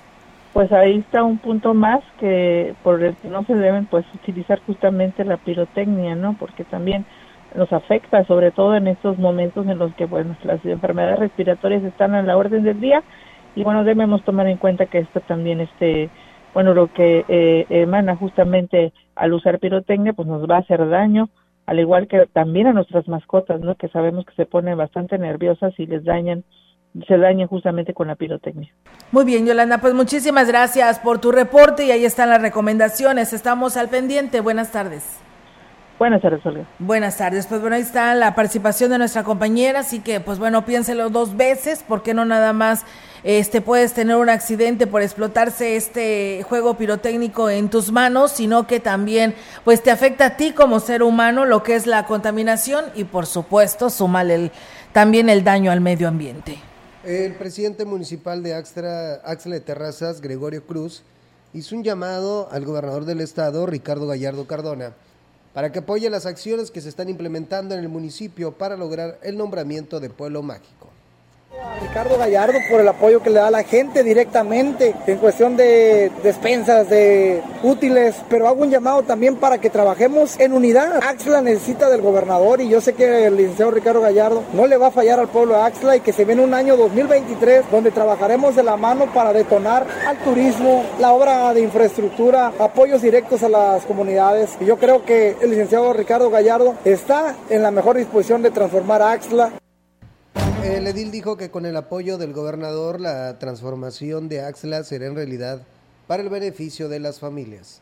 [0.53, 4.59] Pues ahí está un punto más que por el que no se deben pues utilizar
[4.65, 6.35] justamente la pirotecnia, ¿no?
[6.37, 7.05] Porque también
[7.55, 12.15] nos afecta, sobre todo en estos momentos en los que bueno, las enfermedades respiratorias están
[12.15, 13.03] a la orden del día
[13.55, 16.09] y bueno, debemos tomar en cuenta que esto también este
[16.53, 21.29] bueno, lo que eh, emana justamente al usar pirotecnia pues nos va a hacer daño,
[21.65, 23.75] al igual que también a nuestras mascotas, ¿no?
[23.75, 26.43] Que sabemos que se ponen bastante nerviosas y les dañan
[27.07, 28.69] se dañan justamente con la pirotecnia.
[29.13, 33.31] Muy bien, Yolanda, pues muchísimas gracias por tu reporte y ahí están las recomendaciones.
[33.31, 34.41] Estamos al pendiente.
[34.41, 35.21] Buenas tardes.
[36.01, 36.67] Buenas tardes, Olga.
[36.79, 37.45] Buenas tardes.
[37.45, 41.37] Pues bueno, ahí está la participación de nuestra compañera, así que pues bueno, piénselo dos
[41.37, 42.85] veces, porque no nada más
[43.23, 48.79] este puedes tener un accidente por explotarse este juego pirotécnico en tus manos, sino que
[48.79, 53.03] también pues te afecta a ti como ser humano lo que es la contaminación y
[53.03, 54.51] por supuesto, súmale el,
[54.93, 56.57] también el daño al medio ambiente.
[57.03, 61.03] El presidente municipal de Axtra, Axla de Terrazas, Gregorio Cruz,
[61.53, 64.93] hizo un llamado al gobernador del estado, Ricardo Gallardo Cardona,
[65.53, 69.37] para que apoye las acciones que se están implementando en el municipio para lograr el
[69.37, 70.90] nombramiento de pueblo mágico.
[71.81, 76.11] Ricardo Gallardo por el apoyo que le da a la gente directamente en cuestión de
[76.23, 80.99] despensas, de útiles, pero hago un llamado también para que trabajemos en unidad.
[81.03, 84.87] Axla necesita del gobernador y yo sé que el licenciado Ricardo Gallardo no le va
[84.87, 88.55] a fallar al pueblo de Axla y que se viene un año 2023 donde trabajaremos
[88.55, 93.85] de la mano para detonar al turismo, la obra de infraestructura, apoyos directos a las
[93.85, 94.51] comunidades.
[94.61, 99.01] Y yo creo que el licenciado Ricardo Gallardo está en la mejor disposición de transformar
[99.01, 99.51] Axla
[100.63, 105.15] el edil dijo que con el apoyo del gobernador la transformación de Axla será en
[105.15, 105.65] realidad
[106.07, 107.81] para el beneficio de las familias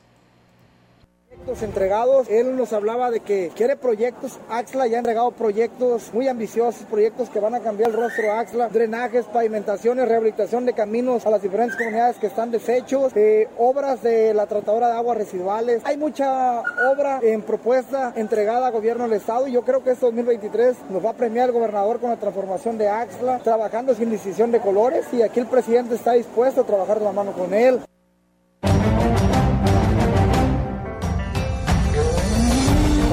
[1.62, 2.30] entregados.
[2.30, 4.40] Él nos hablaba de que quiere proyectos.
[4.50, 8.30] Axla ya ha entregado proyectos muy ambiciosos, proyectos que van a cambiar el rostro de
[8.30, 14.02] Axla, drenajes, pavimentaciones, rehabilitación de caminos a las diferentes comunidades que están deshechos, eh, obras
[14.04, 15.82] de la tratadora de aguas residuales.
[15.86, 20.06] Hay mucha obra en propuesta entregada al gobierno del estado y yo creo que este
[20.06, 24.52] 2023 nos va a premiar el gobernador con la transformación de Axla, trabajando sin decisión
[24.52, 27.80] de colores y aquí el presidente está dispuesto a trabajar de la mano con él.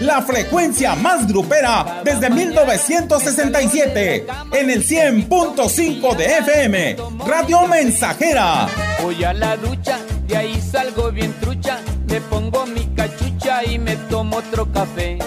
[0.00, 8.68] la frecuencia más grupera desde 1967, en el 100.5 de FM, Radio Mensajera.
[9.02, 13.96] Voy a la ducha, de ahí salgo bien trucha, me pongo mi cachucha y me
[13.96, 15.18] tomo otro café.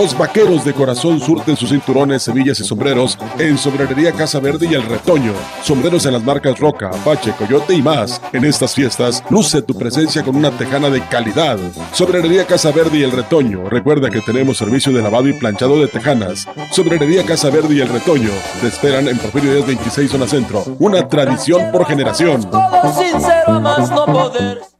[0.00, 4.72] Los vaqueros de corazón surten sus cinturones, semillas y sombreros en Sombrerería Casa Verde y
[4.72, 5.34] El Retoño.
[5.62, 8.18] Sombreros en las marcas Roca, Apache, Coyote y más.
[8.32, 11.58] En estas fiestas, luce tu presencia con una tejana de calidad.
[11.92, 13.68] Sombrerería Casa Verde y El Retoño.
[13.68, 16.48] Recuerda que tenemos servicio de lavado y planchado de tejanas.
[16.70, 18.30] Sombrerería Casa Verde y El Retoño.
[18.62, 20.64] Te esperan en Porfirio Díaz 26 Zona Centro.
[20.78, 22.48] Una tradición por generación.
[22.96, 24.79] sincero más no poder.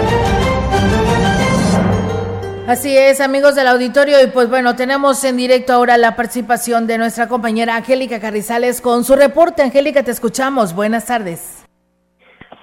[2.71, 6.97] Así es, amigos del auditorio, y pues bueno, tenemos en directo ahora la participación de
[6.97, 9.61] nuestra compañera Angélica Carrizales con su reporte.
[9.61, 10.73] Angélica, te escuchamos.
[10.73, 11.65] Buenas tardes.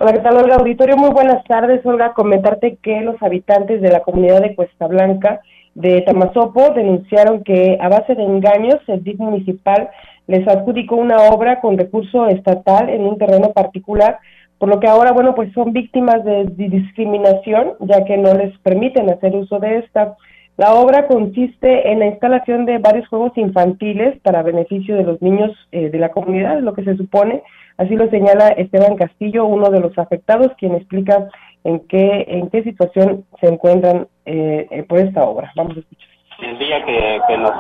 [0.01, 0.55] Hola, ¿qué tal, Olga?
[0.55, 1.85] Auditorio, muy buenas tardes.
[1.85, 5.43] Olga, comentarte que los habitantes de la comunidad de Cuesta Blanca
[5.75, 9.91] de Tamazopo denunciaron que a base de engaños el DIF municipal
[10.27, 14.21] les adjudicó una obra con recurso estatal en un terreno particular
[14.59, 19.09] por lo que ahora, bueno, pues son víctimas de, discriminación, ya que no les permiten
[19.09, 20.17] hacer uso de esta.
[20.57, 25.53] La obra consiste en la instalación de varios juegos infantiles para beneficio de los niños
[25.71, 27.45] eh, de la comunidad, lo que se supone,
[27.77, 31.29] así lo señala Esteban Castillo, uno de los afectados, quien explica
[31.63, 35.53] en qué, en qué situación se encuentran eh, eh por esta obra.
[35.55, 36.09] Vamos a escuchar.
[36.41, 37.51] El día que, nos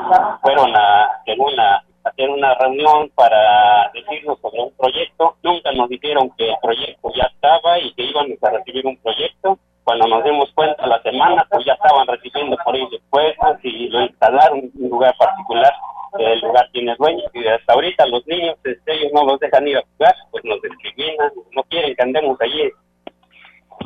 [0.40, 5.36] fueron a, una hacer una reunión para decirnos sobre un proyecto.
[5.42, 9.58] Nunca nos dijeron que el proyecto ya estaba y que íbamos a recibir un proyecto.
[9.84, 14.02] Cuando nos dimos cuenta la semana, pues ya estaban recibiendo por ahí puestos y lo
[14.02, 15.72] instalaron en un lugar particular.
[16.18, 19.76] El lugar tiene dueño y hasta ahorita los niños, este, ellos no los dejan ir
[19.76, 22.70] a jugar, pues nos discriminan, no quieren que andemos allí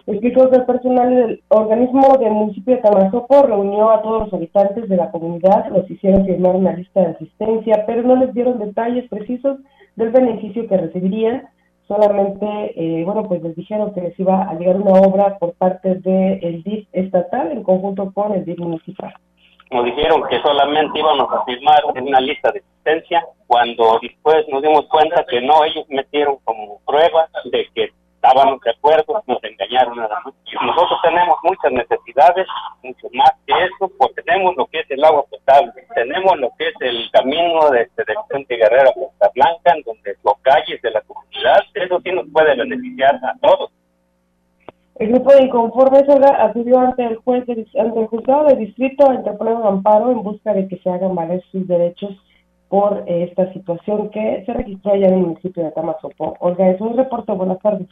[0.05, 4.89] Explicó que el personal del organismo del municipio de Tamazopo reunió a todos los habitantes
[4.89, 9.09] de la comunidad, los hicieron firmar una lista de asistencia, pero no les dieron detalles
[9.09, 9.59] precisos
[9.95, 11.49] del beneficio que recibirían.
[11.87, 15.97] Solamente, eh, bueno, pues les dijeron que les iba a llegar una obra por parte
[15.97, 19.15] del DIF estatal en conjunto con el DIF municipal.
[19.71, 24.87] Nos dijeron que solamente íbamos a firmar una lista de asistencia, cuando después nos dimos
[24.87, 27.89] cuenta que no, ellos metieron como prueba de que
[28.23, 30.35] estábamos de acuerdo, nos engañaron nada más.
[30.63, 32.47] nosotros tenemos muchas necesidades,
[32.83, 36.69] mucho más que eso, porque tenemos lo que es el agua potable, tenemos lo que
[36.69, 40.91] es el camino de, de Puente Guerrero a Costa Blanca, en donde los calles de
[40.93, 43.71] la comunidad, eso sí nos puede beneficiar a todos.
[44.97, 46.05] El grupo de inconformes
[46.39, 50.69] acudió ante el juez ante el juzgado de distrito a interponer amparo en busca de
[50.69, 52.13] que se hagan valer sus derechos
[52.69, 56.37] por esta situación que se registró allá en el municipio de Tamazopo.
[56.39, 57.33] Olga, es un reporte.
[57.33, 57.89] Buenas tardes.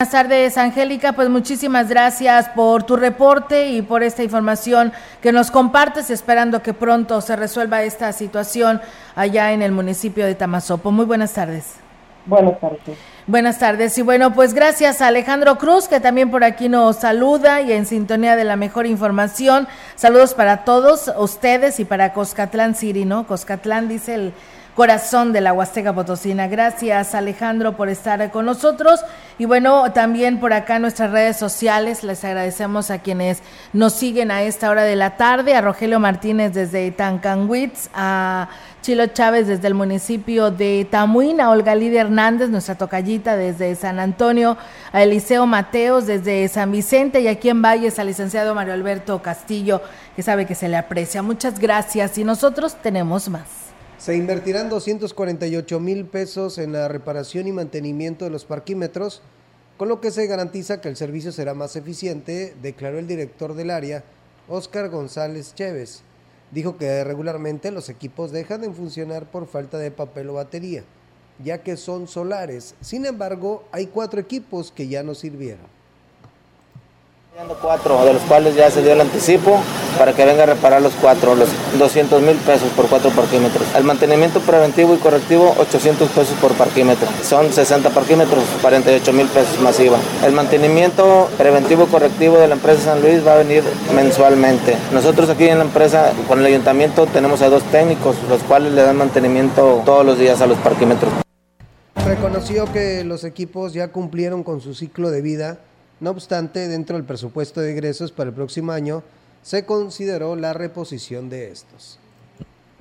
[0.00, 1.12] Buenas tardes, Angélica.
[1.12, 6.72] Pues muchísimas gracias por tu reporte y por esta información que nos compartes, esperando que
[6.72, 8.80] pronto se resuelva esta situación
[9.14, 10.90] allá en el municipio de Tamazopo.
[10.90, 11.74] Muy buenas tardes.
[12.24, 12.98] Buenas tardes.
[13.26, 13.98] Buenas tardes.
[13.98, 17.84] Y bueno, pues gracias a Alejandro Cruz, que también por aquí nos saluda y en
[17.84, 19.68] sintonía de la mejor información.
[19.96, 23.26] Saludos para todos ustedes y para Coscatlán City, ¿no?
[23.26, 24.32] Coscatlán dice el
[24.74, 26.48] corazón de la Huasteca Potosina.
[26.48, 29.00] Gracias Alejandro por estar con nosotros
[29.38, 33.42] y bueno, también por acá en nuestras redes sociales les agradecemos a quienes
[33.72, 38.48] nos siguen a esta hora de la tarde, a Rogelio Martínez desde Tancanwitz, a
[38.82, 43.98] Chilo Chávez desde el municipio de Tamuín, a Olga Lidia Hernández, nuestra tocallita desde San
[43.98, 44.56] Antonio,
[44.92, 49.82] a Eliseo Mateos desde San Vicente y aquí en Valles al licenciado Mario Alberto Castillo,
[50.16, 51.22] que sabe que se le aprecia.
[51.22, 53.59] Muchas gracias y nosotros tenemos más.
[54.00, 59.20] Se invertirán 248 mil pesos en la reparación y mantenimiento de los parquímetros,
[59.76, 63.68] con lo que se garantiza que el servicio será más eficiente, declaró el director del
[63.68, 64.02] área,
[64.48, 66.00] Óscar González Chévez.
[66.50, 70.82] Dijo que regularmente los equipos dejan de funcionar por falta de papel o batería,
[71.44, 72.76] ya que son solares.
[72.80, 75.79] Sin embargo, hay cuatro equipos que ya no sirvieron
[77.60, 79.60] cuatro, de los cuales ya se dio el anticipo
[79.98, 83.66] para que venga a reparar los cuatro, los 200 mil pesos por cuatro parquímetros.
[83.76, 87.08] El mantenimiento preventivo y correctivo, 800 pesos por parquímetro.
[87.22, 89.98] Son 60 parquímetros, 48 mil pesos masiva.
[90.24, 93.62] El mantenimiento preventivo y correctivo de la empresa San Luis va a venir
[93.94, 94.76] mensualmente.
[94.92, 98.82] Nosotros aquí en la empresa, con el ayuntamiento, tenemos a dos técnicos, los cuales le
[98.82, 101.12] dan mantenimiento todos los días a los parquímetros.
[102.06, 105.58] Reconoció que los equipos ya cumplieron con su ciclo de vida
[106.00, 109.02] no obstante, dentro del presupuesto de ingresos para el próximo año
[109.42, 111.98] se consideró la reposición de estos.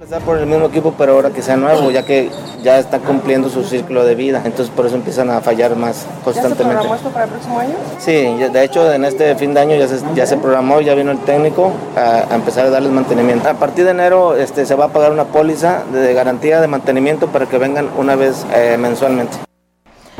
[0.01, 2.29] Está por el mismo equipo, pero ahora que sea nuevo, ya que
[2.63, 6.63] ya está cumpliendo su ciclo de vida, entonces por eso empiezan a fallar más constantemente.
[6.63, 7.75] ¿Ya se programó esto para el próximo año?
[7.99, 8.11] Sí,
[8.53, 11.19] de hecho en este fin de año ya se, ya se programó, ya vino el
[11.19, 13.49] técnico a, empezar a darles mantenimiento.
[13.49, 17.27] A partir de enero este, se va a pagar una póliza de garantía de mantenimiento
[17.27, 19.48] para que vengan una vez eh, mensualmente.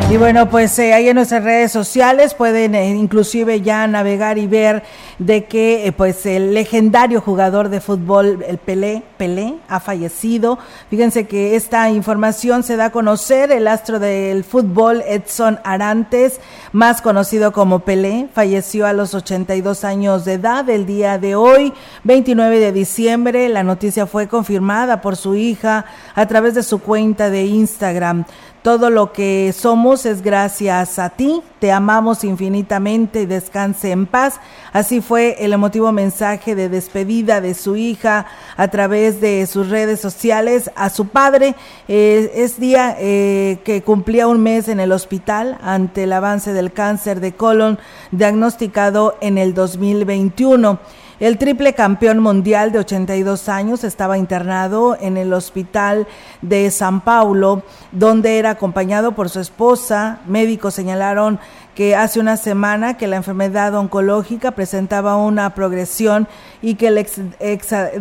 [0.07, 4.47] Y bueno, pues eh, ahí en nuestras redes sociales pueden eh, inclusive ya navegar y
[4.47, 4.81] ver
[5.19, 10.57] de que eh, pues el legendario jugador de fútbol, el Pelé, Pelé, ha fallecido.
[10.89, 16.39] Fíjense que esta información se da a conocer, el astro del fútbol Edson Arantes,
[16.71, 21.71] más conocido como Pelé, falleció a los 82 años de edad el día de hoy,
[22.03, 23.47] 29 de diciembre.
[23.49, 25.85] La noticia fue confirmada por su hija
[26.15, 28.25] a través de su cuenta de Instagram.
[28.61, 31.41] Todo lo que somos es gracias a ti.
[31.59, 34.41] Te amamos infinitamente y descanse en paz.
[34.73, 38.25] Así fue el emotivo mensaje de despedida de su hija
[38.57, 41.55] a través de sus redes sociales a su padre.
[41.87, 46.73] Eh, es día eh, que cumplía un mes en el hospital ante el avance del
[46.73, 47.79] cáncer de colon
[48.11, 50.79] diagnosticado en el 2021.
[51.19, 56.07] El triple campeón mundial de 82 años estaba internado en el hospital
[56.41, 60.21] de San Paulo, donde era acompañado por su esposa.
[60.27, 61.37] Médicos señalaron
[61.79, 66.27] que hace una semana que la enfermedad oncológica presentaba una progresión
[66.61, 67.21] y que el ex,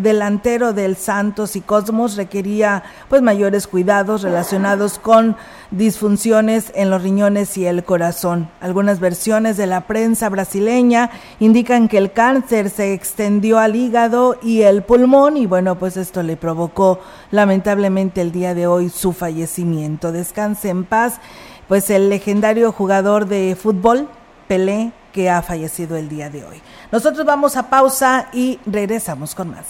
[0.00, 5.36] delantero del Santos y Cosmos requería pues mayores cuidados relacionados con
[5.70, 8.50] disfunciones en los riñones y el corazón.
[8.60, 14.62] Algunas versiones de la prensa brasileña indican que el cáncer se extendió al hígado y
[14.62, 16.98] el pulmón y bueno, pues esto le provocó
[17.30, 20.10] lamentablemente el día de hoy su fallecimiento.
[20.10, 21.20] Descanse en paz
[21.68, 24.08] pues el legendario jugador de fútbol,
[24.48, 26.60] Pelé, que ha fallecido el día de hoy.
[26.90, 29.66] Nosotros vamos a pausa y regresamos con más.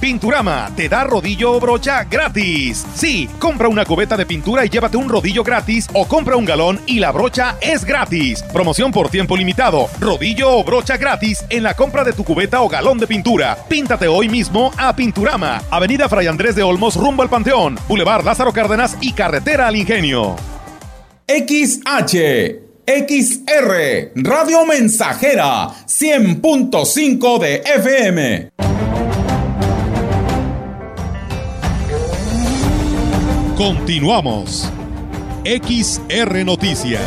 [0.00, 2.84] Pinturama te da rodillo o brocha gratis.
[2.94, 6.80] Sí, compra una cubeta de pintura y llévate un rodillo gratis o compra un galón
[6.86, 8.42] y la brocha es gratis.
[8.52, 9.88] Promoción por tiempo limitado.
[10.00, 13.56] Rodillo o brocha gratis en la compra de tu cubeta o galón de pintura.
[13.68, 15.62] Píntate hoy mismo a Pinturama.
[15.70, 17.78] Avenida Fray Andrés de Olmos rumbo al Panteón.
[17.88, 20.36] Boulevard Lázaro Cárdenas y Carretera al Ingenio.
[21.28, 28.50] XH XR, Radio Mensajera, 100.5 de FM.
[33.62, 34.68] Continuamos.
[35.44, 37.00] XR Noticias.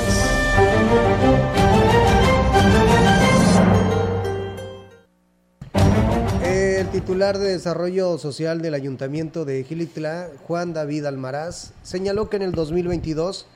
[6.45, 12.43] El titular de Desarrollo Social del Ayuntamiento de Gilitla, Juan David Almaraz, señaló que en
[12.43, 13.47] el 2022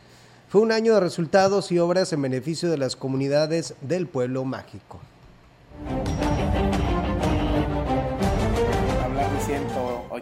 [0.50, 5.00] fue un año de resultados y obras en beneficio de las comunidades del pueblo mágico.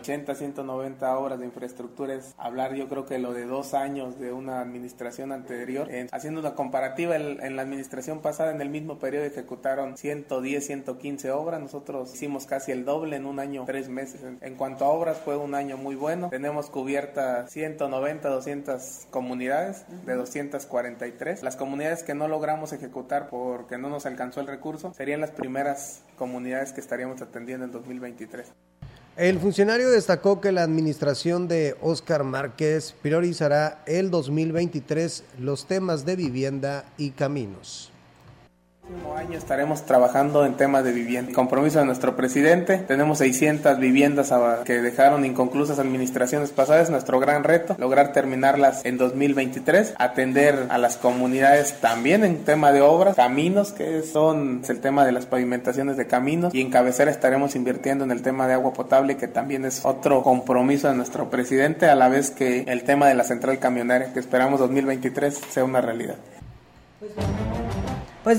[0.08, 4.32] 80, 190 horas de infraestructura es hablar yo creo que lo de dos años de
[4.32, 5.90] una administración anterior.
[6.14, 11.60] haciendo una comparativa, en, la administración pasada en el mismo periodo ejecutaron 110, 115 obras,
[11.60, 14.22] nosotros hicimos casi el doble en un año, tres meses.
[14.40, 20.16] En, cuanto a obras fue un año muy bueno, tenemos cubiertas 190, 200 comunidades de
[20.16, 21.44] 243.
[21.44, 26.04] Las comunidades que no logramos ejecutar porque no nos alcanzó el recurso serían las primeras
[26.18, 28.54] comunidades que estaríamos atendiendo en 2023.
[29.18, 36.16] El funcionario destacó que la administración de Óscar Márquez priorizará el 2023 los temas de
[36.16, 37.92] vivienda y caminos
[38.88, 41.34] próximo año estaremos trabajando en temas de vivienda.
[41.34, 42.78] Compromiso de nuestro presidente.
[42.78, 44.34] Tenemos 600 viviendas
[44.64, 46.90] que dejaron inconclusas administraciones pasadas.
[46.90, 49.96] Nuestro gran reto, lograr terminarlas en 2023.
[49.98, 55.12] Atender a las comunidades también en tema de obras, caminos, que son el tema de
[55.12, 56.54] las pavimentaciones de caminos.
[56.54, 60.88] Y en estaremos invirtiendo en el tema de agua potable, que también es otro compromiso
[60.88, 64.60] de nuestro presidente, a la vez que el tema de la central camionera, que esperamos
[64.60, 66.16] 2023 sea una realidad.
[67.00, 67.12] Pues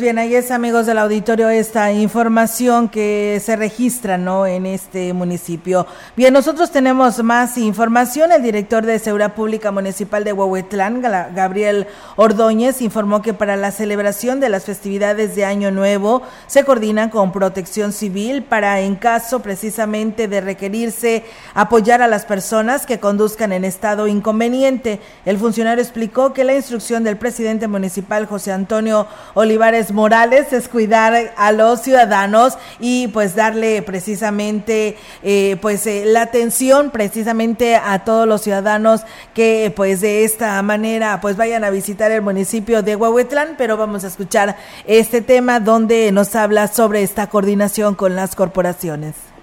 [0.01, 4.45] bien, ahí es, amigos del auditorio, esta información que se registra ¿no?
[4.45, 5.87] en este municipio.
[6.15, 8.31] Bien, nosotros tenemos más información.
[8.31, 11.87] El director de Seguridad Pública Municipal de Huehuetlán, Gabriel
[12.17, 17.33] Ordóñez, informó que para la celebración de las festividades de Año Nuevo se coordinan con
[17.33, 21.25] Protección Civil para, en caso precisamente de requerirse,
[21.55, 25.01] apoyar a las personas que conduzcan en estado inconveniente.
[25.25, 31.33] El funcionario explicó que la instrucción del presidente municipal, José Antonio Olivares, Morales es cuidar
[31.37, 38.27] a los ciudadanos y pues darle precisamente eh, pues eh, la atención precisamente a todos
[38.27, 39.03] los ciudadanos
[39.35, 44.05] que pues de esta manera pues vayan a visitar el municipio de Huehuetlán, pero vamos
[44.05, 44.57] a escuchar
[44.87, 49.38] este tema donde nos habla sobre esta coordinación con las corporaciones.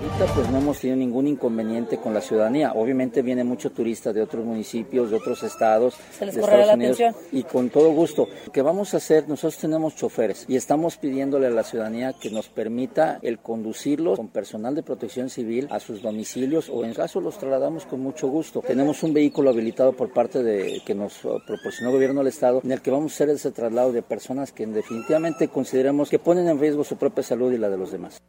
[0.00, 2.72] Ahorita pues no hemos tenido ningún inconveniente con la ciudadanía.
[2.72, 6.98] Obviamente vienen muchos turistas de otros municipios, de otros estados, de Estados Unidos
[7.32, 8.26] y con todo gusto.
[8.46, 12.30] Lo que vamos a hacer, nosotros tenemos choferes y estamos pidiéndole a la ciudadanía que
[12.30, 17.20] nos permita el conducirlos con personal de protección civil a sus domicilios o en caso
[17.20, 18.62] los trasladamos con mucho gusto.
[18.66, 22.72] Tenemos un vehículo habilitado por parte de que nos proporcionó el gobierno del estado en
[22.72, 26.58] el que vamos a hacer ese traslado de personas que definitivamente consideramos que ponen en
[26.58, 28.22] riesgo su propia salud y la de los demás.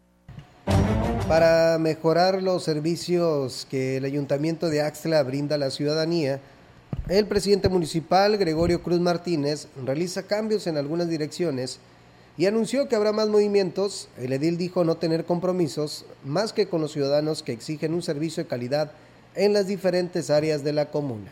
[1.32, 6.41] Para mejorar los servicios que el Ayuntamiento de Axtla brinda a la ciudadanía,
[7.07, 11.79] el presidente municipal, Gregorio Cruz Martínez, realiza cambios en algunas direcciones
[12.38, 14.09] y anunció que habrá más movimientos.
[14.17, 18.43] El edil dijo no tener compromisos más que con los ciudadanos que exigen un servicio
[18.43, 18.91] de calidad
[19.34, 21.32] en las diferentes áreas de la comuna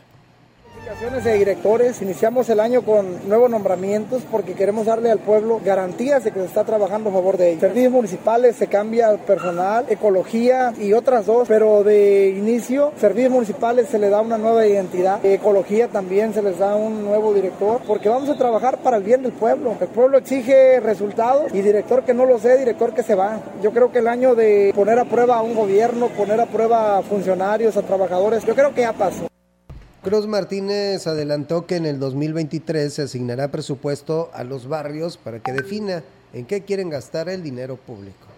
[1.23, 6.31] de directores, iniciamos el año con nuevos nombramientos porque queremos darle al pueblo garantías de
[6.31, 7.61] que se está trabajando a favor de ellos.
[7.61, 13.99] Servicios municipales se cambia personal, ecología y otras dos, pero de inicio, servicios municipales se
[13.99, 18.27] le da una nueva identidad, ecología también se les da un nuevo director, porque vamos
[18.27, 19.75] a trabajar para el bien del pueblo.
[19.79, 23.39] El pueblo exige resultados y director que no lo sé, director que se va.
[23.61, 26.97] Yo creo que el año de poner a prueba a un gobierno, poner a prueba
[26.97, 29.29] a funcionarios, a trabajadores, yo creo que ya pasó.
[30.01, 35.51] Cruz Martínez adelantó que en el 2023 se asignará presupuesto a los barrios para que
[35.51, 38.28] defina en qué quieren gastar el dinero público.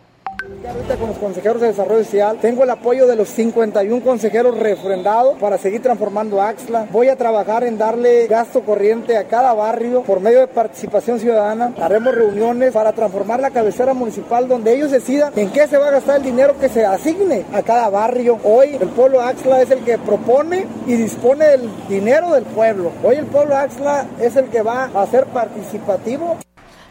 [0.67, 5.37] Ahorita con los consejeros de desarrollo social tengo el apoyo de los 51 consejeros refrendados
[5.39, 6.87] para seguir transformando Axla.
[6.91, 11.73] Voy a trabajar en darle gasto corriente a cada barrio por medio de participación ciudadana.
[11.81, 15.91] Haremos reuniones para transformar la cabecera municipal donde ellos decidan en qué se va a
[15.91, 18.39] gastar el dinero que se asigne a cada barrio.
[18.43, 22.91] Hoy el pueblo Axla es el que propone y dispone del dinero del pueblo.
[23.03, 26.37] Hoy el pueblo Axla es el que va a ser participativo.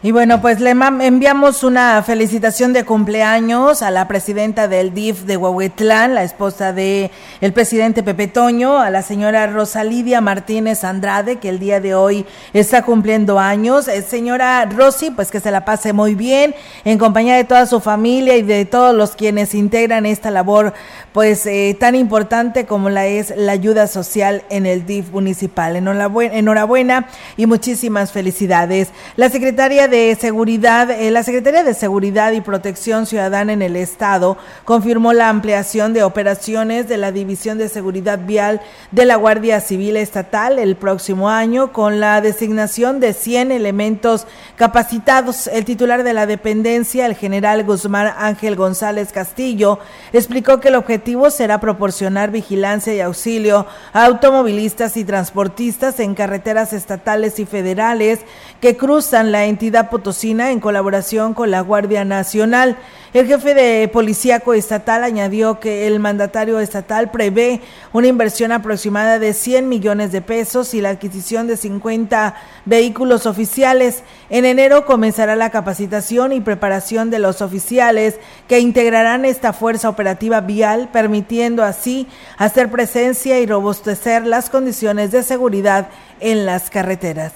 [0.03, 5.37] Y bueno, pues le enviamos una felicitación de cumpleaños a la presidenta del DIF de
[5.37, 11.49] Huehuetlán, la esposa de el presidente Pepe Toño, a la señora Rosalidia Martínez Andrade, que
[11.49, 13.87] el día de hoy está cumpliendo años.
[13.87, 17.79] Eh, señora Rosy, pues que se la pase muy bien, en compañía de toda su
[17.79, 20.73] familia y de todos los quienes integran esta labor,
[21.13, 25.75] pues eh, tan importante como la es la ayuda social en el DIF municipal.
[25.75, 28.89] Enhorabuena, enhorabuena y muchísimas felicidades.
[29.15, 34.37] La secretaria de Seguridad, eh, la Secretaría de Seguridad y Protección Ciudadana en el Estado
[34.63, 38.61] confirmó la ampliación de operaciones de la División de Seguridad Vial
[38.91, 45.47] de la Guardia Civil Estatal el próximo año con la designación de 100 elementos capacitados.
[45.47, 49.79] El titular de la dependencia, el general Guzmán Ángel González Castillo,
[50.13, 56.71] explicó que el objetivo será proporcionar vigilancia y auxilio a automovilistas y transportistas en carreteras
[56.71, 58.19] estatales y federales
[58.61, 62.77] que cruzan la entidad Potosina en colaboración con la Guardia Nacional.
[63.13, 67.59] El jefe de policíaco estatal añadió que el mandatario estatal prevé
[67.91, 74.03] una inversión aproximada de 100 millones de pesos y la adquisición de 50 vehículos oficiales.
[74.29, 78.15] En enero comenzará la capacitación y preparación de los oficiales
[78.47, 82.07] que integrarán esta fuerza operativa vial, permitiendo así
[82.37, 85.89] hacer presencia y robustecer las condiciones de seguridad
[86.21, 87.33] en las carreteras.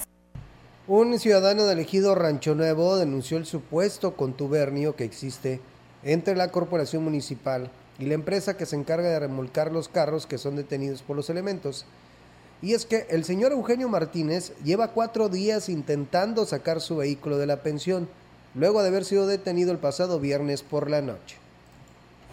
[0.88, 5.60] Un ciudadano del ejido Rancho Nuevo denunció el supuesto contubernio que existe
[6.04, 10.38] entre la corporación municipal y la empresa que se encarga de remolcar los carros que
[10.38, 11.88] son detenidos por los elementos.
[12.62, 17.48] Y es que el señor Eugenio Martínez lleva cuatro días intentando sacar su vehículo de
[17.48, 18.08] la pensión,
[18.54, 21.38] luego de haber sido detenido el pasado viernes por la noche.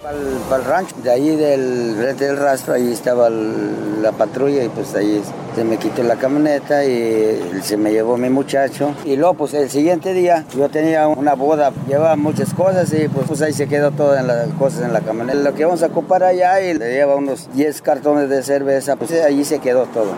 [0.03, 5.23] Para el, rancho, de ahí del, del rastro, ahí estaba la patrulla y pues ahí
[5.55, 8.97] se me quitó la camioneta y se me llevó mi muchacho.
[9.05, 13.29] Y luego pues el siguiente día yo tenía una boda, llevaba muchas cosas y pues,
[13.29, 15.39] pues ahí se quedó todas las cosas en la camioneta.
[15.39, 19.13] Lo que vamos a ocupar allá y le lleva unos 10 cartones de cerveza, pues
[19.13, 20.17] ahí se quedó todo.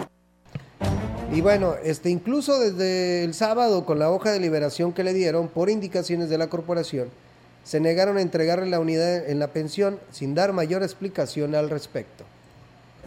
[1.30, 5.49] Y bueno, este, incluso desde el sábado, con la hoja de liberación que le dieron,
[5.49, 7.09] por indicaciones de la corporación,
[7.65, 12.25] se negaron a entregarle la unidad en la pensión sin dar mayor explicación al respecto.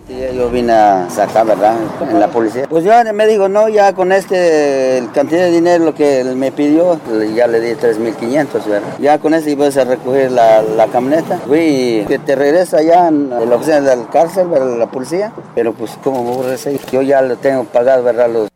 [0.09, 1.75] Yo vine a sacar, ¿verdad?
[2.09, 2.65] En la policía.
[2.69, 6.51] Pues yo me digo, no, ya con este cantidad de dinero lo que él me
[6.51, 6.99] pidió,
[7.35, 8.87] ya le di 3.500, ¿verdad?
[8.99, 11.39] Ya con eso ibas a recoger la, camioneta.
[11.39, 14.77] Fui que te regresa ya en la oficina del cárcel, ¿verdad?
[14.77, 15.33] La policía.
[15.55, 18.29] Pero pues, ¿cómo voy a Yo ya lo tengo pagado, ¿verdad?
[18.29, 18.49] Los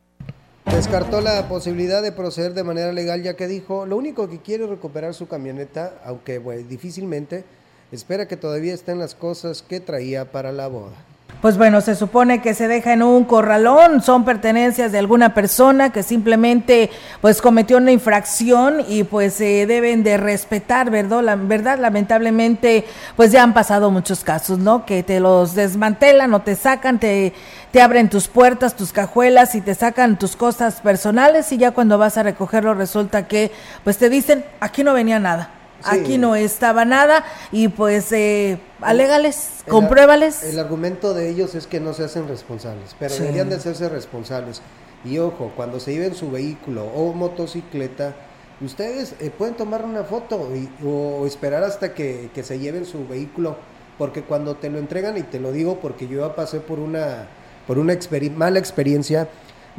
[0.66, 4.64] Descartó la posibilidad de proceder de manera legal, ya que dijo, lo único que quiere
[4.66, 7.44] es recuperar su camioneta, aunque difícilmente,
[7.92, 11.11] espera que todavía estén las cosas que traía para la boda.
[11.42, 15.92] Pues bueno, se supone que se deja en un corralón, son pertenencias de alguna persona
[15.92, 21.24] que simplemente pues cometió una infracción y pues se deben de respetar, ¿verdad?
[21.24, 24.86] La verdad, lamentablemente pues ya han pasado muchos casos, ¿no?
[24.86, 27.34] Que te los desmantelan o te sacan, te,
[27.72, 31.98] te abren tus puertas, tus cajuelas y te sacan tus cosas personales y ya cuando
[31.98, 33.52] vas a recogerlo resulta que
[33.84, 39.64] pues te dicen, aquí no venía nada Aquí no estaba nada y pues eh, alégales,
[39.68, 40.44] compruébales.
[40.44, 44.62] El argumento de ellos es que no se hacen responsables, pero deberían de hacerse responsables.
[45.04, 48.14] Y ojo, cuando se lleven su vehículo o motocicleta,
[48.62, 50.50] ustedes eh, pueden tomar una foto
[50.86, 53.58] o esperar hasta que, que, se lleven su vehículo,
[53.98, 57.28] porque cuando te lo entregan, y te lo digo porque yo ya pasé por una,
[57.66, 57.98] por una
[58.36, 59.28] mala experiencia,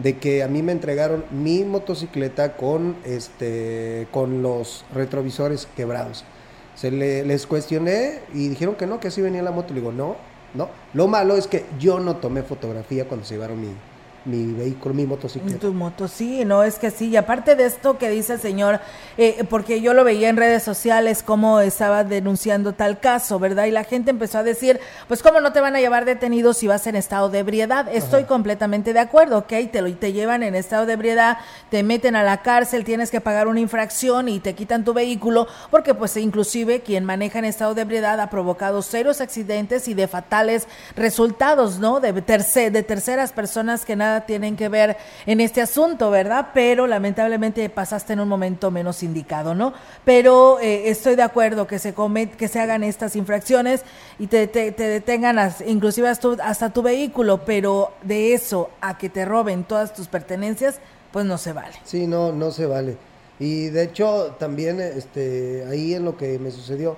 [0.03, 6.25] de que a mí me entregaron mi motocicleta con, este, con los retrovisores quebrados.
[6.75, 9.75] Se les cuestioné y dijeron que no, que así venía la moto.
[9.75, 10.17] Le digo, no,
[10.55, 10.69] no.
[10.95, 13.69] Lo malo es que yo no tomé fotografía cuando se llevaron mi,
[14.25, 15.59] mi vehículo, mi motocicleta.
[15.59, 17.09] Tu moto, sí, no, es que sí.
[17.09, 18.81] Y aparte de esto que dice el señor,
[19.17, 23.67] eh, porque yo lo veía en redes sociales, cómo estaba denunciando tal caso, ¿verdad?
[23.67, 26.67] Y la gente empezó a decir, pues, ¿cómo no te van a llevar detenido si
[26.67, 27.89] vas en estado de ebriedad?
[27.93, 29.53] Estoy completamente de acuerdo, ¿ok?
[29.71, 31.39] Te, lo, te llevan en estado de ebriedad,
[31.71, 35.49] te meten a la cárcel, tienes que pagar una infracción y te quitan tu vehículo,
[35.71, 40.09] porque, pues, inclusive quien maneja en estado de ebriedad ha provocado serios accidentes y de
[40.09, 42.01] fatales resultados, ¿no?
[42.01, 44.97] De, de terceras personas que nada tienen que ver
[45.27, 46.51] en este asunto, ¿verdad?
[46.55, 49.73] Pero lamentablemente pasaste en un momento menos indicado, ¿no?
[50.05, 51.95] Pero eh, estoy de acuerdo que se
[52.37, 53.83] que se hagan estas infracciones
[54.19, 59.93] y te, detengan inclusive hasta, tu vehículo, pero de eso a que te roben todas
[59.93, 60.79] tus pertenencias,
[61.13, 61.75] pues no se vale.
[61.85, 62.97] Sí, no, no se vale.
[63.39, 66.97] Y de hecho, también este, ahí en lo que me sucedió,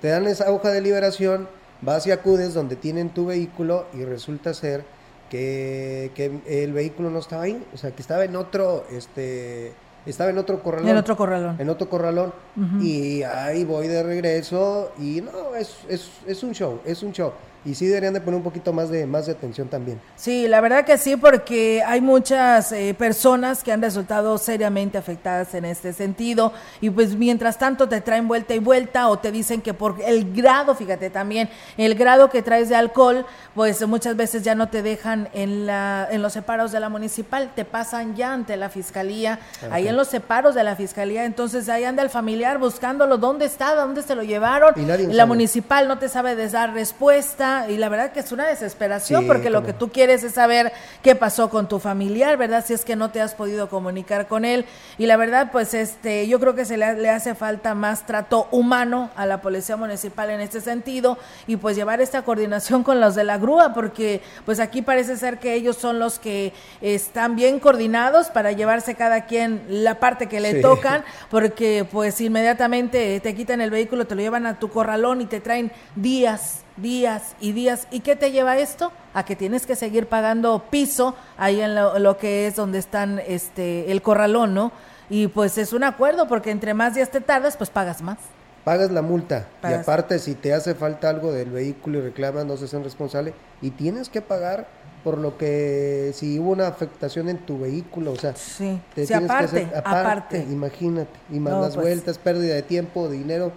[0.00, 1.48] te dan esa hoja de liberación,
[1.80, 4.84] vas y acudes donde tienen tu vehículo y resulta ser
[5.30, 9.72] que, el vehículo no estaba ahí, o sea, que estaba en otro, este,
[10.06, 10.88] estaba en otro corralón.
[10.88, 11.56] En otro corralón.
[11.58, 12.32] En otro corralón.
[12.80, 17.32] Y ahí voy de regreso y no, es, es, es un show, es un show
[17.64, 20.00] y sí deberían de poner un poquito más de más de atención también.
[20.16, 25.54] Sí, la verdad que sí, porque hay muchas eh, personas que han resultado seriamente afectadas
[25.54, 29.62] en este sentido y pues mientras tanto te traen vuelta y vuelta o te dicen
[29.62, 34.42] que por el grado, fíjate también, el grado que traes de alcohol, pues muchas veces
[34.42, 38.32] ya no te dejan en la en los separos de la municipal, te pasan ya
[38.32, 39.38] ante la fiscalía,
[39.70, 43.74] ahí en los separos de la fiscalía, entonces ahí anda el familiar buscándolo, ¿dónde está?
[43.74, 44.74] ¿Dónde se lo llevaron?
[44.76, 49.26] Y la municipal no te sabe dar respuesta y la verdad que es una desesperación
[49.26, 52.64] porque lo que tú quieres es saber qué pasó con tu familiar, ¿verdad?
[52.66, 54.64] Si es que no te has podido comunicar con él.
[54.98, 59.10] Y la verdad pues este yo creo que se le, hace falta más trato humano
[59.16, 63.24] a la policía municipal en este sentido y pues llevar esta coordinación con los de
[63.24, 68.28] la grúa porque pues aquí parece ser que ellos son los que están bien coordinados
[68.28, 73.70] para llevarse cada quien la parte que le tocan porque pues inmediatamente te quitan el
[73.70, 77.86] vehículo, te lo llevan a tu corralón y te traen días días y días.
[77.90, 78.92] ¿Y qué te lleva esto?
[79.12, 83.90] A que tienes que seguir pagando piso ahí en lo, que es donde están este
[83.90, 84.72] el corralón, ¿no?
[85.10, 88.18] Y pues es un acuerdo porque entre más días te tardas, pues pagas más.
[88.64, 92.56] Pagas la multa y aparte si te hace falta algo del vehículo y reclamas, no
[92.56, 94.66] se hacen responsable y tienes que pagar
[95.04, 98.80] por lo que si hubo una afectación en tu vehículo, o sea, sí.
[98.94, 103.06] te tienes aparte, que hacer aparte, imagínate, y más las pues vueltas, pérdida de tiempo,
[103.10, 103.52] de dinero,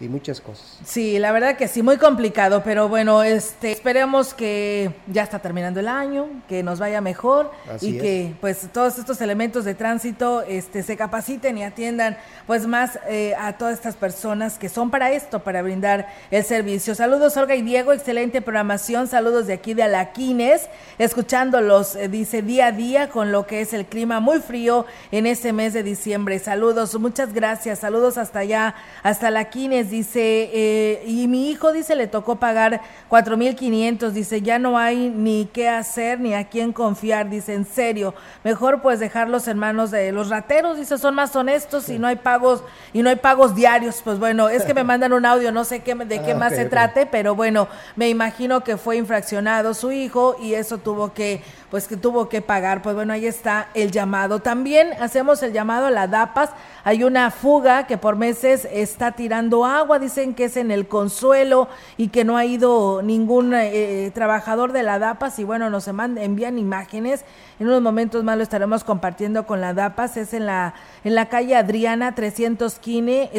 [0.00, 0.78] y muchas cosas.
[0.84, 5.80] Sí, la verdad que sí, muy complicado, pero bueno, este, esperemos que ya está terminando
[5.80, 10.82] el año, que nos vaya mejor y que pues todos estos elementos de tránsito este,
[10.82, 15.40] se capaciten y atiendan pues más eh, a todas estas personas que son para esto,
[15.40, 16.94] para brindar el servicio.
[16.94, 20.68] Saludos Olga y Diego, excelente programación, saludos de aquí de Alaquines,
[20.98, 25.26] escuchándolos, eh, dice día a día con lo que es el clima muy frío en
[25.26, 26.38] este mes de diciembre.
[26.38, 32.06] Saludos, muchas gracias, saludos hasta allá, hasta Alaquines Dice, eh, y mi hijo dice, le
[32.06, 32.80] tocó pagar
[33.10, 38.14] 4.500, dice, ya no hay ni qué hacer ni a quién confiar, dice, en serio,
[38.44, 42.16] mejor pues dejarlos en manos de los rateros, dice, son más honestos y no hay
[42.16, 42.62] pagos,
[42.92, 45.80] y no hay pagos diarios, pues bueno, es que me mandan un audio, no sé
[45.80, 49.92] qué, de qué ah, más se trate, pero bueno, me imagino que fue infraccionado su
[49.92, 53.90] hijo y eso tuvo que, pues que tuvo que pagar, pues bueno, ahí está el
[53.90, 54.40] llamado.
[54.40, 56.50] También hacemos el llamado a la DAPAS,
[56.84, 61.68] hay una fuga que por meses está tirando agua, dicen que es en el consuelo
[61.96, 65.38] y que no ha ido ningún eh, trabajador de la DAPAS.
[65.38, 67.24] Y bueno, nos envían imágenes.
[67.60, 71.26] En unos momentos más lo estaremos compartiendo con la DAPAS, es en la, en la
[71.26, 73.30] calle Adriana 315,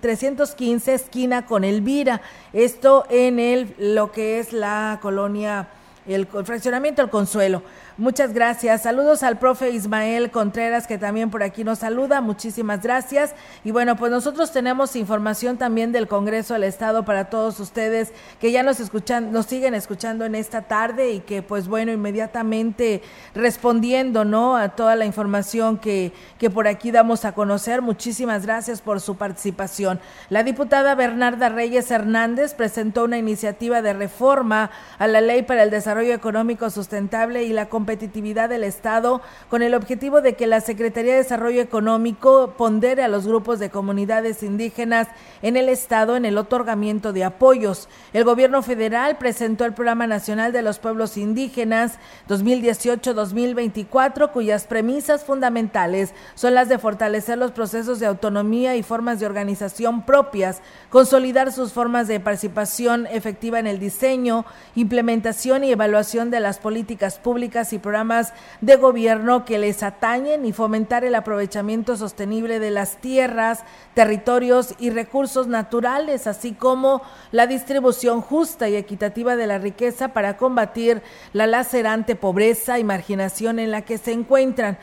[0.00, 2.22] 315 esquina con Elvira,
[2.52, 5.68] esto en el, lo que es la colonia,
[6.06, 7.62] el fraccionamiento El Consuelo.
[7.98, 8.82] Muchas gracias.
[8.82, 12.20] Saludos al profe Ismael Contreras, que también por aquí nos saluda.
[12.20, 13.34] Muchísimas gracias.
[13.64, 18.52] Y bueno, pues nosotros tenemos información también del Congreso del Estado para todos ustedes que
[18.52, 23.00] ya nos escuchan, nos siguen escuchando en esta tarde y que, pues bueno, inmediatamente
[23.34, 24.58] respondiendo, ¿no?
[24.58, 27.80] A toda la información que, que por aquí damos a conocer.
[27.80, 30.00] Muchísimas gracias por su participación.
[30.28, 35.70] La diputada Bernarda Reyes Hernández presentó una iniciativa de reforma a la Ley para el
[35.70, 41.12] Desarrollo Económico Sustentable y la competitividad del Estado con el objetivo de que la Secretaría
[41.12, 45.06] de Desarrollo Económico pondere a los grupos de comunidades indígenas
[45.40, 47.88] en el Estado en el otorgamiento de apoyos.
[48.12, 56.12] El gobierno federal presentó el Programa Nacional de los Pueblos Indígenas 2018-2024, cuyas premisas fundamentales
[56.34, 60.60] son las de fortalecer los procesos de autonomía y formas de organización propias,
[60.90, 67.20] consolidar sus formas de participación efectiva en el diseño, implementación y evaluación de las políticas
[67.20, 72.72] públicas y y programas de gobierno que les atañen y fomentar el aprovechamiento sostenible de
[72.72, 73.62] las tierras,
[73.94, 80.36] territorios y recursos naturales, así como la distribución justa y equitativa de la riqueza para
[80.36, 81.02] combatir
[81.32, 84.78] la lacerante pobreza y marginación en la que se encuentran.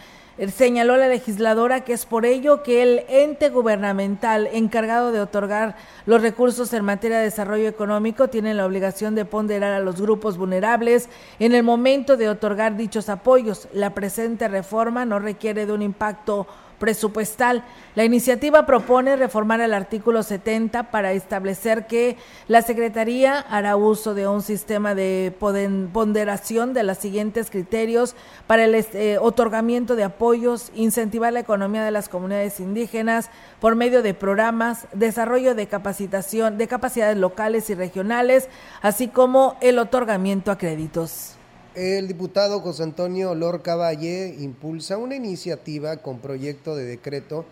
[0.52, 5.76] Señaló la legisladora que es por ello que el ente gubernamental encargado de otorgar
[6.08, 10.38] los recursos en materia de desarrollo económico tiene la obligación de ponderar a los grupos
[10.38, 11.08] vulnerables
[11.38, 13.68] en el momento de otorgar dichos apoyos.
[13.74, 16.48] La presente reforma no requiere de un impacto
[16.84, 17.64] presupuestal.
[17.96, 22.18] La iniciativa propone reformar el artículo 70 para establecer que
[22.50, 28.18] la Secretaría hará uso de un sistema de ponderación de los siguientes criterios
[28.48, 33.30] para el eh, otorgamiento de apoyos, incentivar la economía de las comunidades indígenas
[33.62, 38.50] por medio de programas, desarrollo de capacitación de capacidades locales y regionales,
[38.82, 41.38] así como el otorgamiento a créditos.
[41.76, 47.46] El diputado José Antonio Lorca Valle impulsa una iniciativa con proyecto de decreto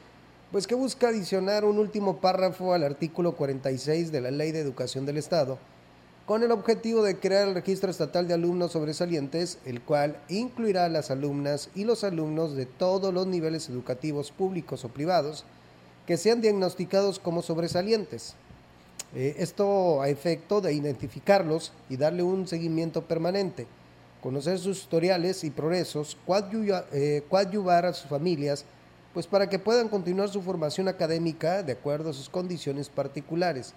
[0.52, 5.08] pues que busca adicionar un último párrafo al artículo 46 de la Ley de Educación
[5.08, 5.58] del Estado,
[6.28, 10.90] con el objetivo de crear el registro estatal de alumnos sobresalientes, el cual incluirá a
[10.90, 15.46] las alumnas y los alumnos de todos los niveles educativos públicos o privados
[16.06, 18.36] que sean diagnosticados como sobresalientes.
[19.16, 23.66] Eh, esto a efecto de identificarlos y darle un seguimiento permanente
[24.22, 26.18] conocer sus historiales y progresos,
[26.92, 28.66] eh, coadyuvar a sus familias,
[29.14, 33.74] pues para que puedan continuar su formación académica de acuerdo a sus condiciones particulares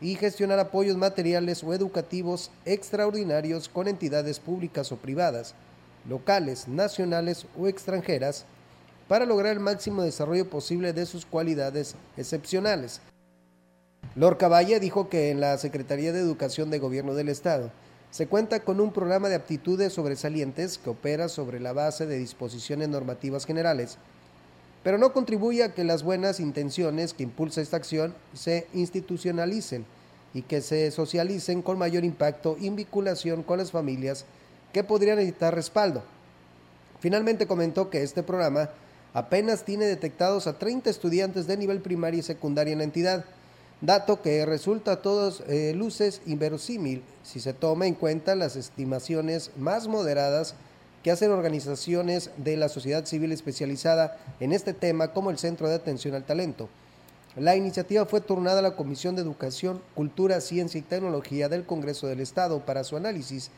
[0.00, 5.54] y gestionar apoyos materiales o educativos extraordinarios con entidades públicas o privadas,
[6.08, 8.44] locales, nacionales o extranjeras,
[9.08, 13.00] para lograr el máximo desarrollo posible de sus cualidades excepcionales.
[14.14, 17.70] Lorca Valle dijo que en la Secretaría de Educación de Gobierno del Estado
[18.10, 22.88] se cuenta con un programa de aptitudes sobresalientes que opera sobre la base de disposiciones
[22.88, 23.98] normativas generales,
[24.82, 29.84] pero no contribuye a que las buenas intenciones que impulsa esta acción se institucionalicen
[30.32, 34.24] y que se socialicen con mayor impacto y vinculación con las familias
[34.72, 36.02] que podrían necesitar respaldo.
[37.00, 38.70] Finalmente comentó que este programa
[39.14, 43.24] apenas tiene detectados a 30 estudiantes de nivel primaria y secundaria en la entidad,
[43.80, 49.52] dato que resulta a todas eh, luces inverosímil si se toma en cuenta las estimaciones
[49.56, 50.54] más moderadas
[51.02, 55.76] que hacen organizaciones de la sociedad civil especializada en este tema como el Centro de
[55.76, 56.68] Atención al Talento.
[57.36, 62.08] La iniciativa fue turnada a la Comisión de Educación, Cultura, Ciencia y Tecnología del Congreso
[62.08, 63.50] del Estado para su análisis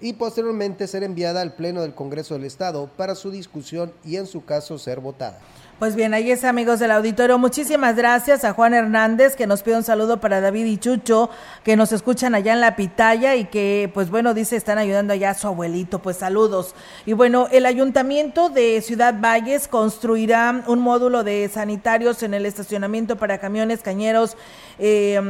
[0.00, 4.26] y posteriormente ser enviada al Pleno del Congreso del Estado para su discusión y en
[4.26, 5.40] su caso ser votada.
[5.78, 7.38] Pues bien, ahí es amigos del auditorio.
[7.38, 11.30] Muchísimas gracias a Juan Hernández que nos pide un saludo para David y Chucho
[11.62, 15.30] que nos escuchan allá en la pitaya y que pues bueno dice están ayudando allá
[15.30, 16.00] a su abuelito.
[16.00, 16.74] Pues saludos.
[17.06, 23.14] Y bueno, el ayuntamiento de Ciudad Valles construirá un módulo de sanitarios en el estacionamiento
[23.14, 24.36] para camiones cañeros
[24.80, 25.20] eh,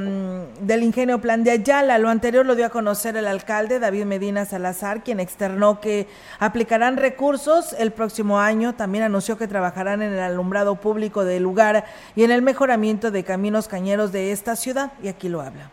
[0.62, 1.98] del ingenio Plan de Ayala.
[1.98, 6.96] Lo anterior lo dio a conocer el alcalde David Medina Salazar, quien externó que aplicarán
[6.96, 8.74] recursos el próximo año.
[8.74, 11.84] También anunció que trabajarán en el alumbrado público del lugar
[12.14, 14.92] y en el mejoramiento de caminos cañeros de esta ciudad.
[15.02, 15.70] Y aquí lo habla.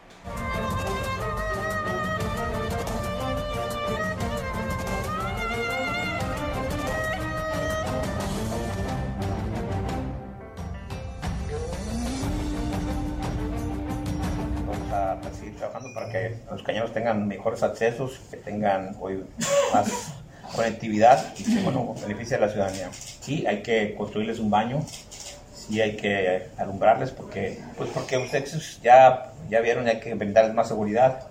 [14.66, 19.24] Vamos a seguir trabajando para que los cañeros tengan mejores accesos, que tengan hoy
[19.74, 22.90] más conectividad y que bueno, beneficie a la ciudadanía.
[22.92, 24.84] Sí, hay que construirles un baño,
[25.54, 30.68] sí hay que alumbrarles porque, pues porque ustedes ya, ya vieron, hay que brindarles más
[30.68, 31.28] seguridad.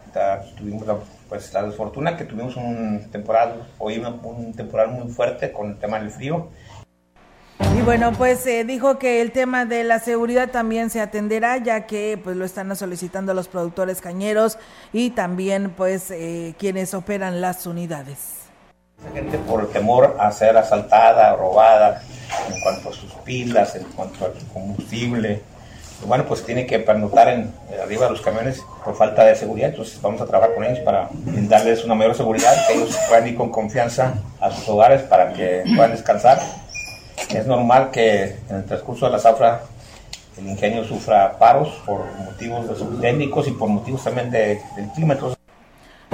[0.56, 0.98] Tuvimos la,
[1.28, 5.98] pues, la desfortuna que tuvimos un temporal, hoy un temporal muy fuerte con el tema
[5.98, 6.50] del frío.
[7.76, 11.86] Y bueno, pues eh, dijo que el tema de la seguridad también se atenderá, ya
[11.86, 14.58] que pues lo están solicitando los productores cañeros
[14.92, 18.43] y también pues eh, quienes operan las unidades.
[19.12, 22.02] Gente por temor a ser asaltada, robada,
[22.48, 25.42] en cuanto a sus pilas, en cuanto a su combustible,
[26.06, 29.70] bueno, pues tiene que pernotar en, eh, arriba de los camiones por falta de seguridad,
[29.70, 31.08] entonces vamos a trabajar con ellos para
[31.48, 35.64] darles una mayor seguridad, que ellos puedan ir con confianza a sus hogares para que
[35.74, 36.40] puedan descansar.
[37.30, 39.62] Es normal que en el transcurso de la zafra
[40.36, 44.88] el ingenio sufra paros por motivos de sus técnicos y por motivos también de, del
[44.94, 45.16] clima.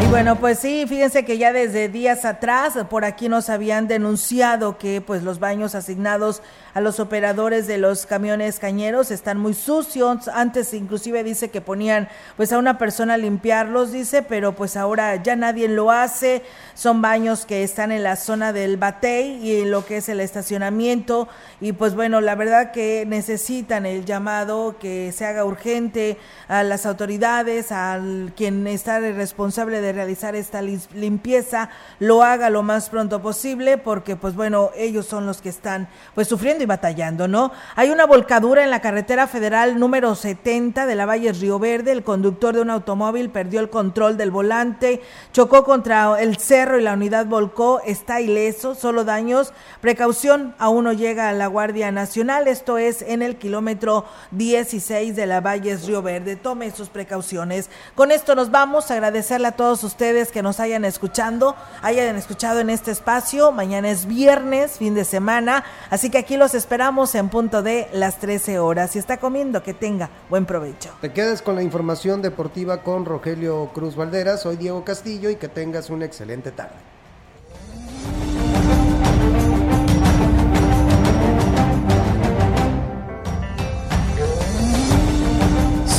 [0.02, 4.78] Y bueno, pues sí, fíjense que ya desde días atrás por aquí nos habían denunciado
[4.78, 6.42] que pues los baños asignados
[6.72, 10.28] a los operadores de los camiones cañeros están muy sucios.
[10.28, 15.16] Antes inclusive dice que ponían pues a una persona a limpiarlos, dice, pero pues ahora
[15.22, 16.42] ya nadie lo hace.
[16.74, 20.20] Son baños que están en la zona del Batey y en lo que es el
[20.20, 21.28] estacionamiento
[21.60, 26.16] y pues bueno, la verdad que necesitan el llamado que se haga urgente
[26.48, 32.88] a las autoridades, al quien está responsable de realizar esta limpieza, lo haga lo más
[32.88, 37.52] pronto posible porque pues bueno, ellos son los que están pues sufriendo y batallando, ¿no?
[37.76, 42.04] Hay una volcadura en la carretera federal número 70 de la Valle Río Verde, el
[42.04, 45.00] conductor de un automóvil perdió el control del volante,
[45.32, 50.92] chocó contra el cerro y la unidad volcó, está ileso, solo daños, precaución, aún no
[50.92, 56.02] llega a la Guardia Nacional, esto es en el kilómetro 16 de la Valle Río
[56.02, 57.70] Verde, tome sus precauciones.
[57.94, 59.52] Con esto nos vamos, agradecerle a
[59.84, 65.04] ustedes que nos hayan escuchando, hayan escuchado en este espacio, mañana es viernes, fin de
[65.04, 68.92] semana, así que aquí los esperamos en punto de las 13 horas.
[68.92, 70.90] Si está comiendo, que tenga buen provecho.
[71.00, 75.48] Te quedas con la información deportiva con Rogelio Cruz Valderas, soy Diego Castillo y que
[75.48, 76.76] tengas una excelente tarde.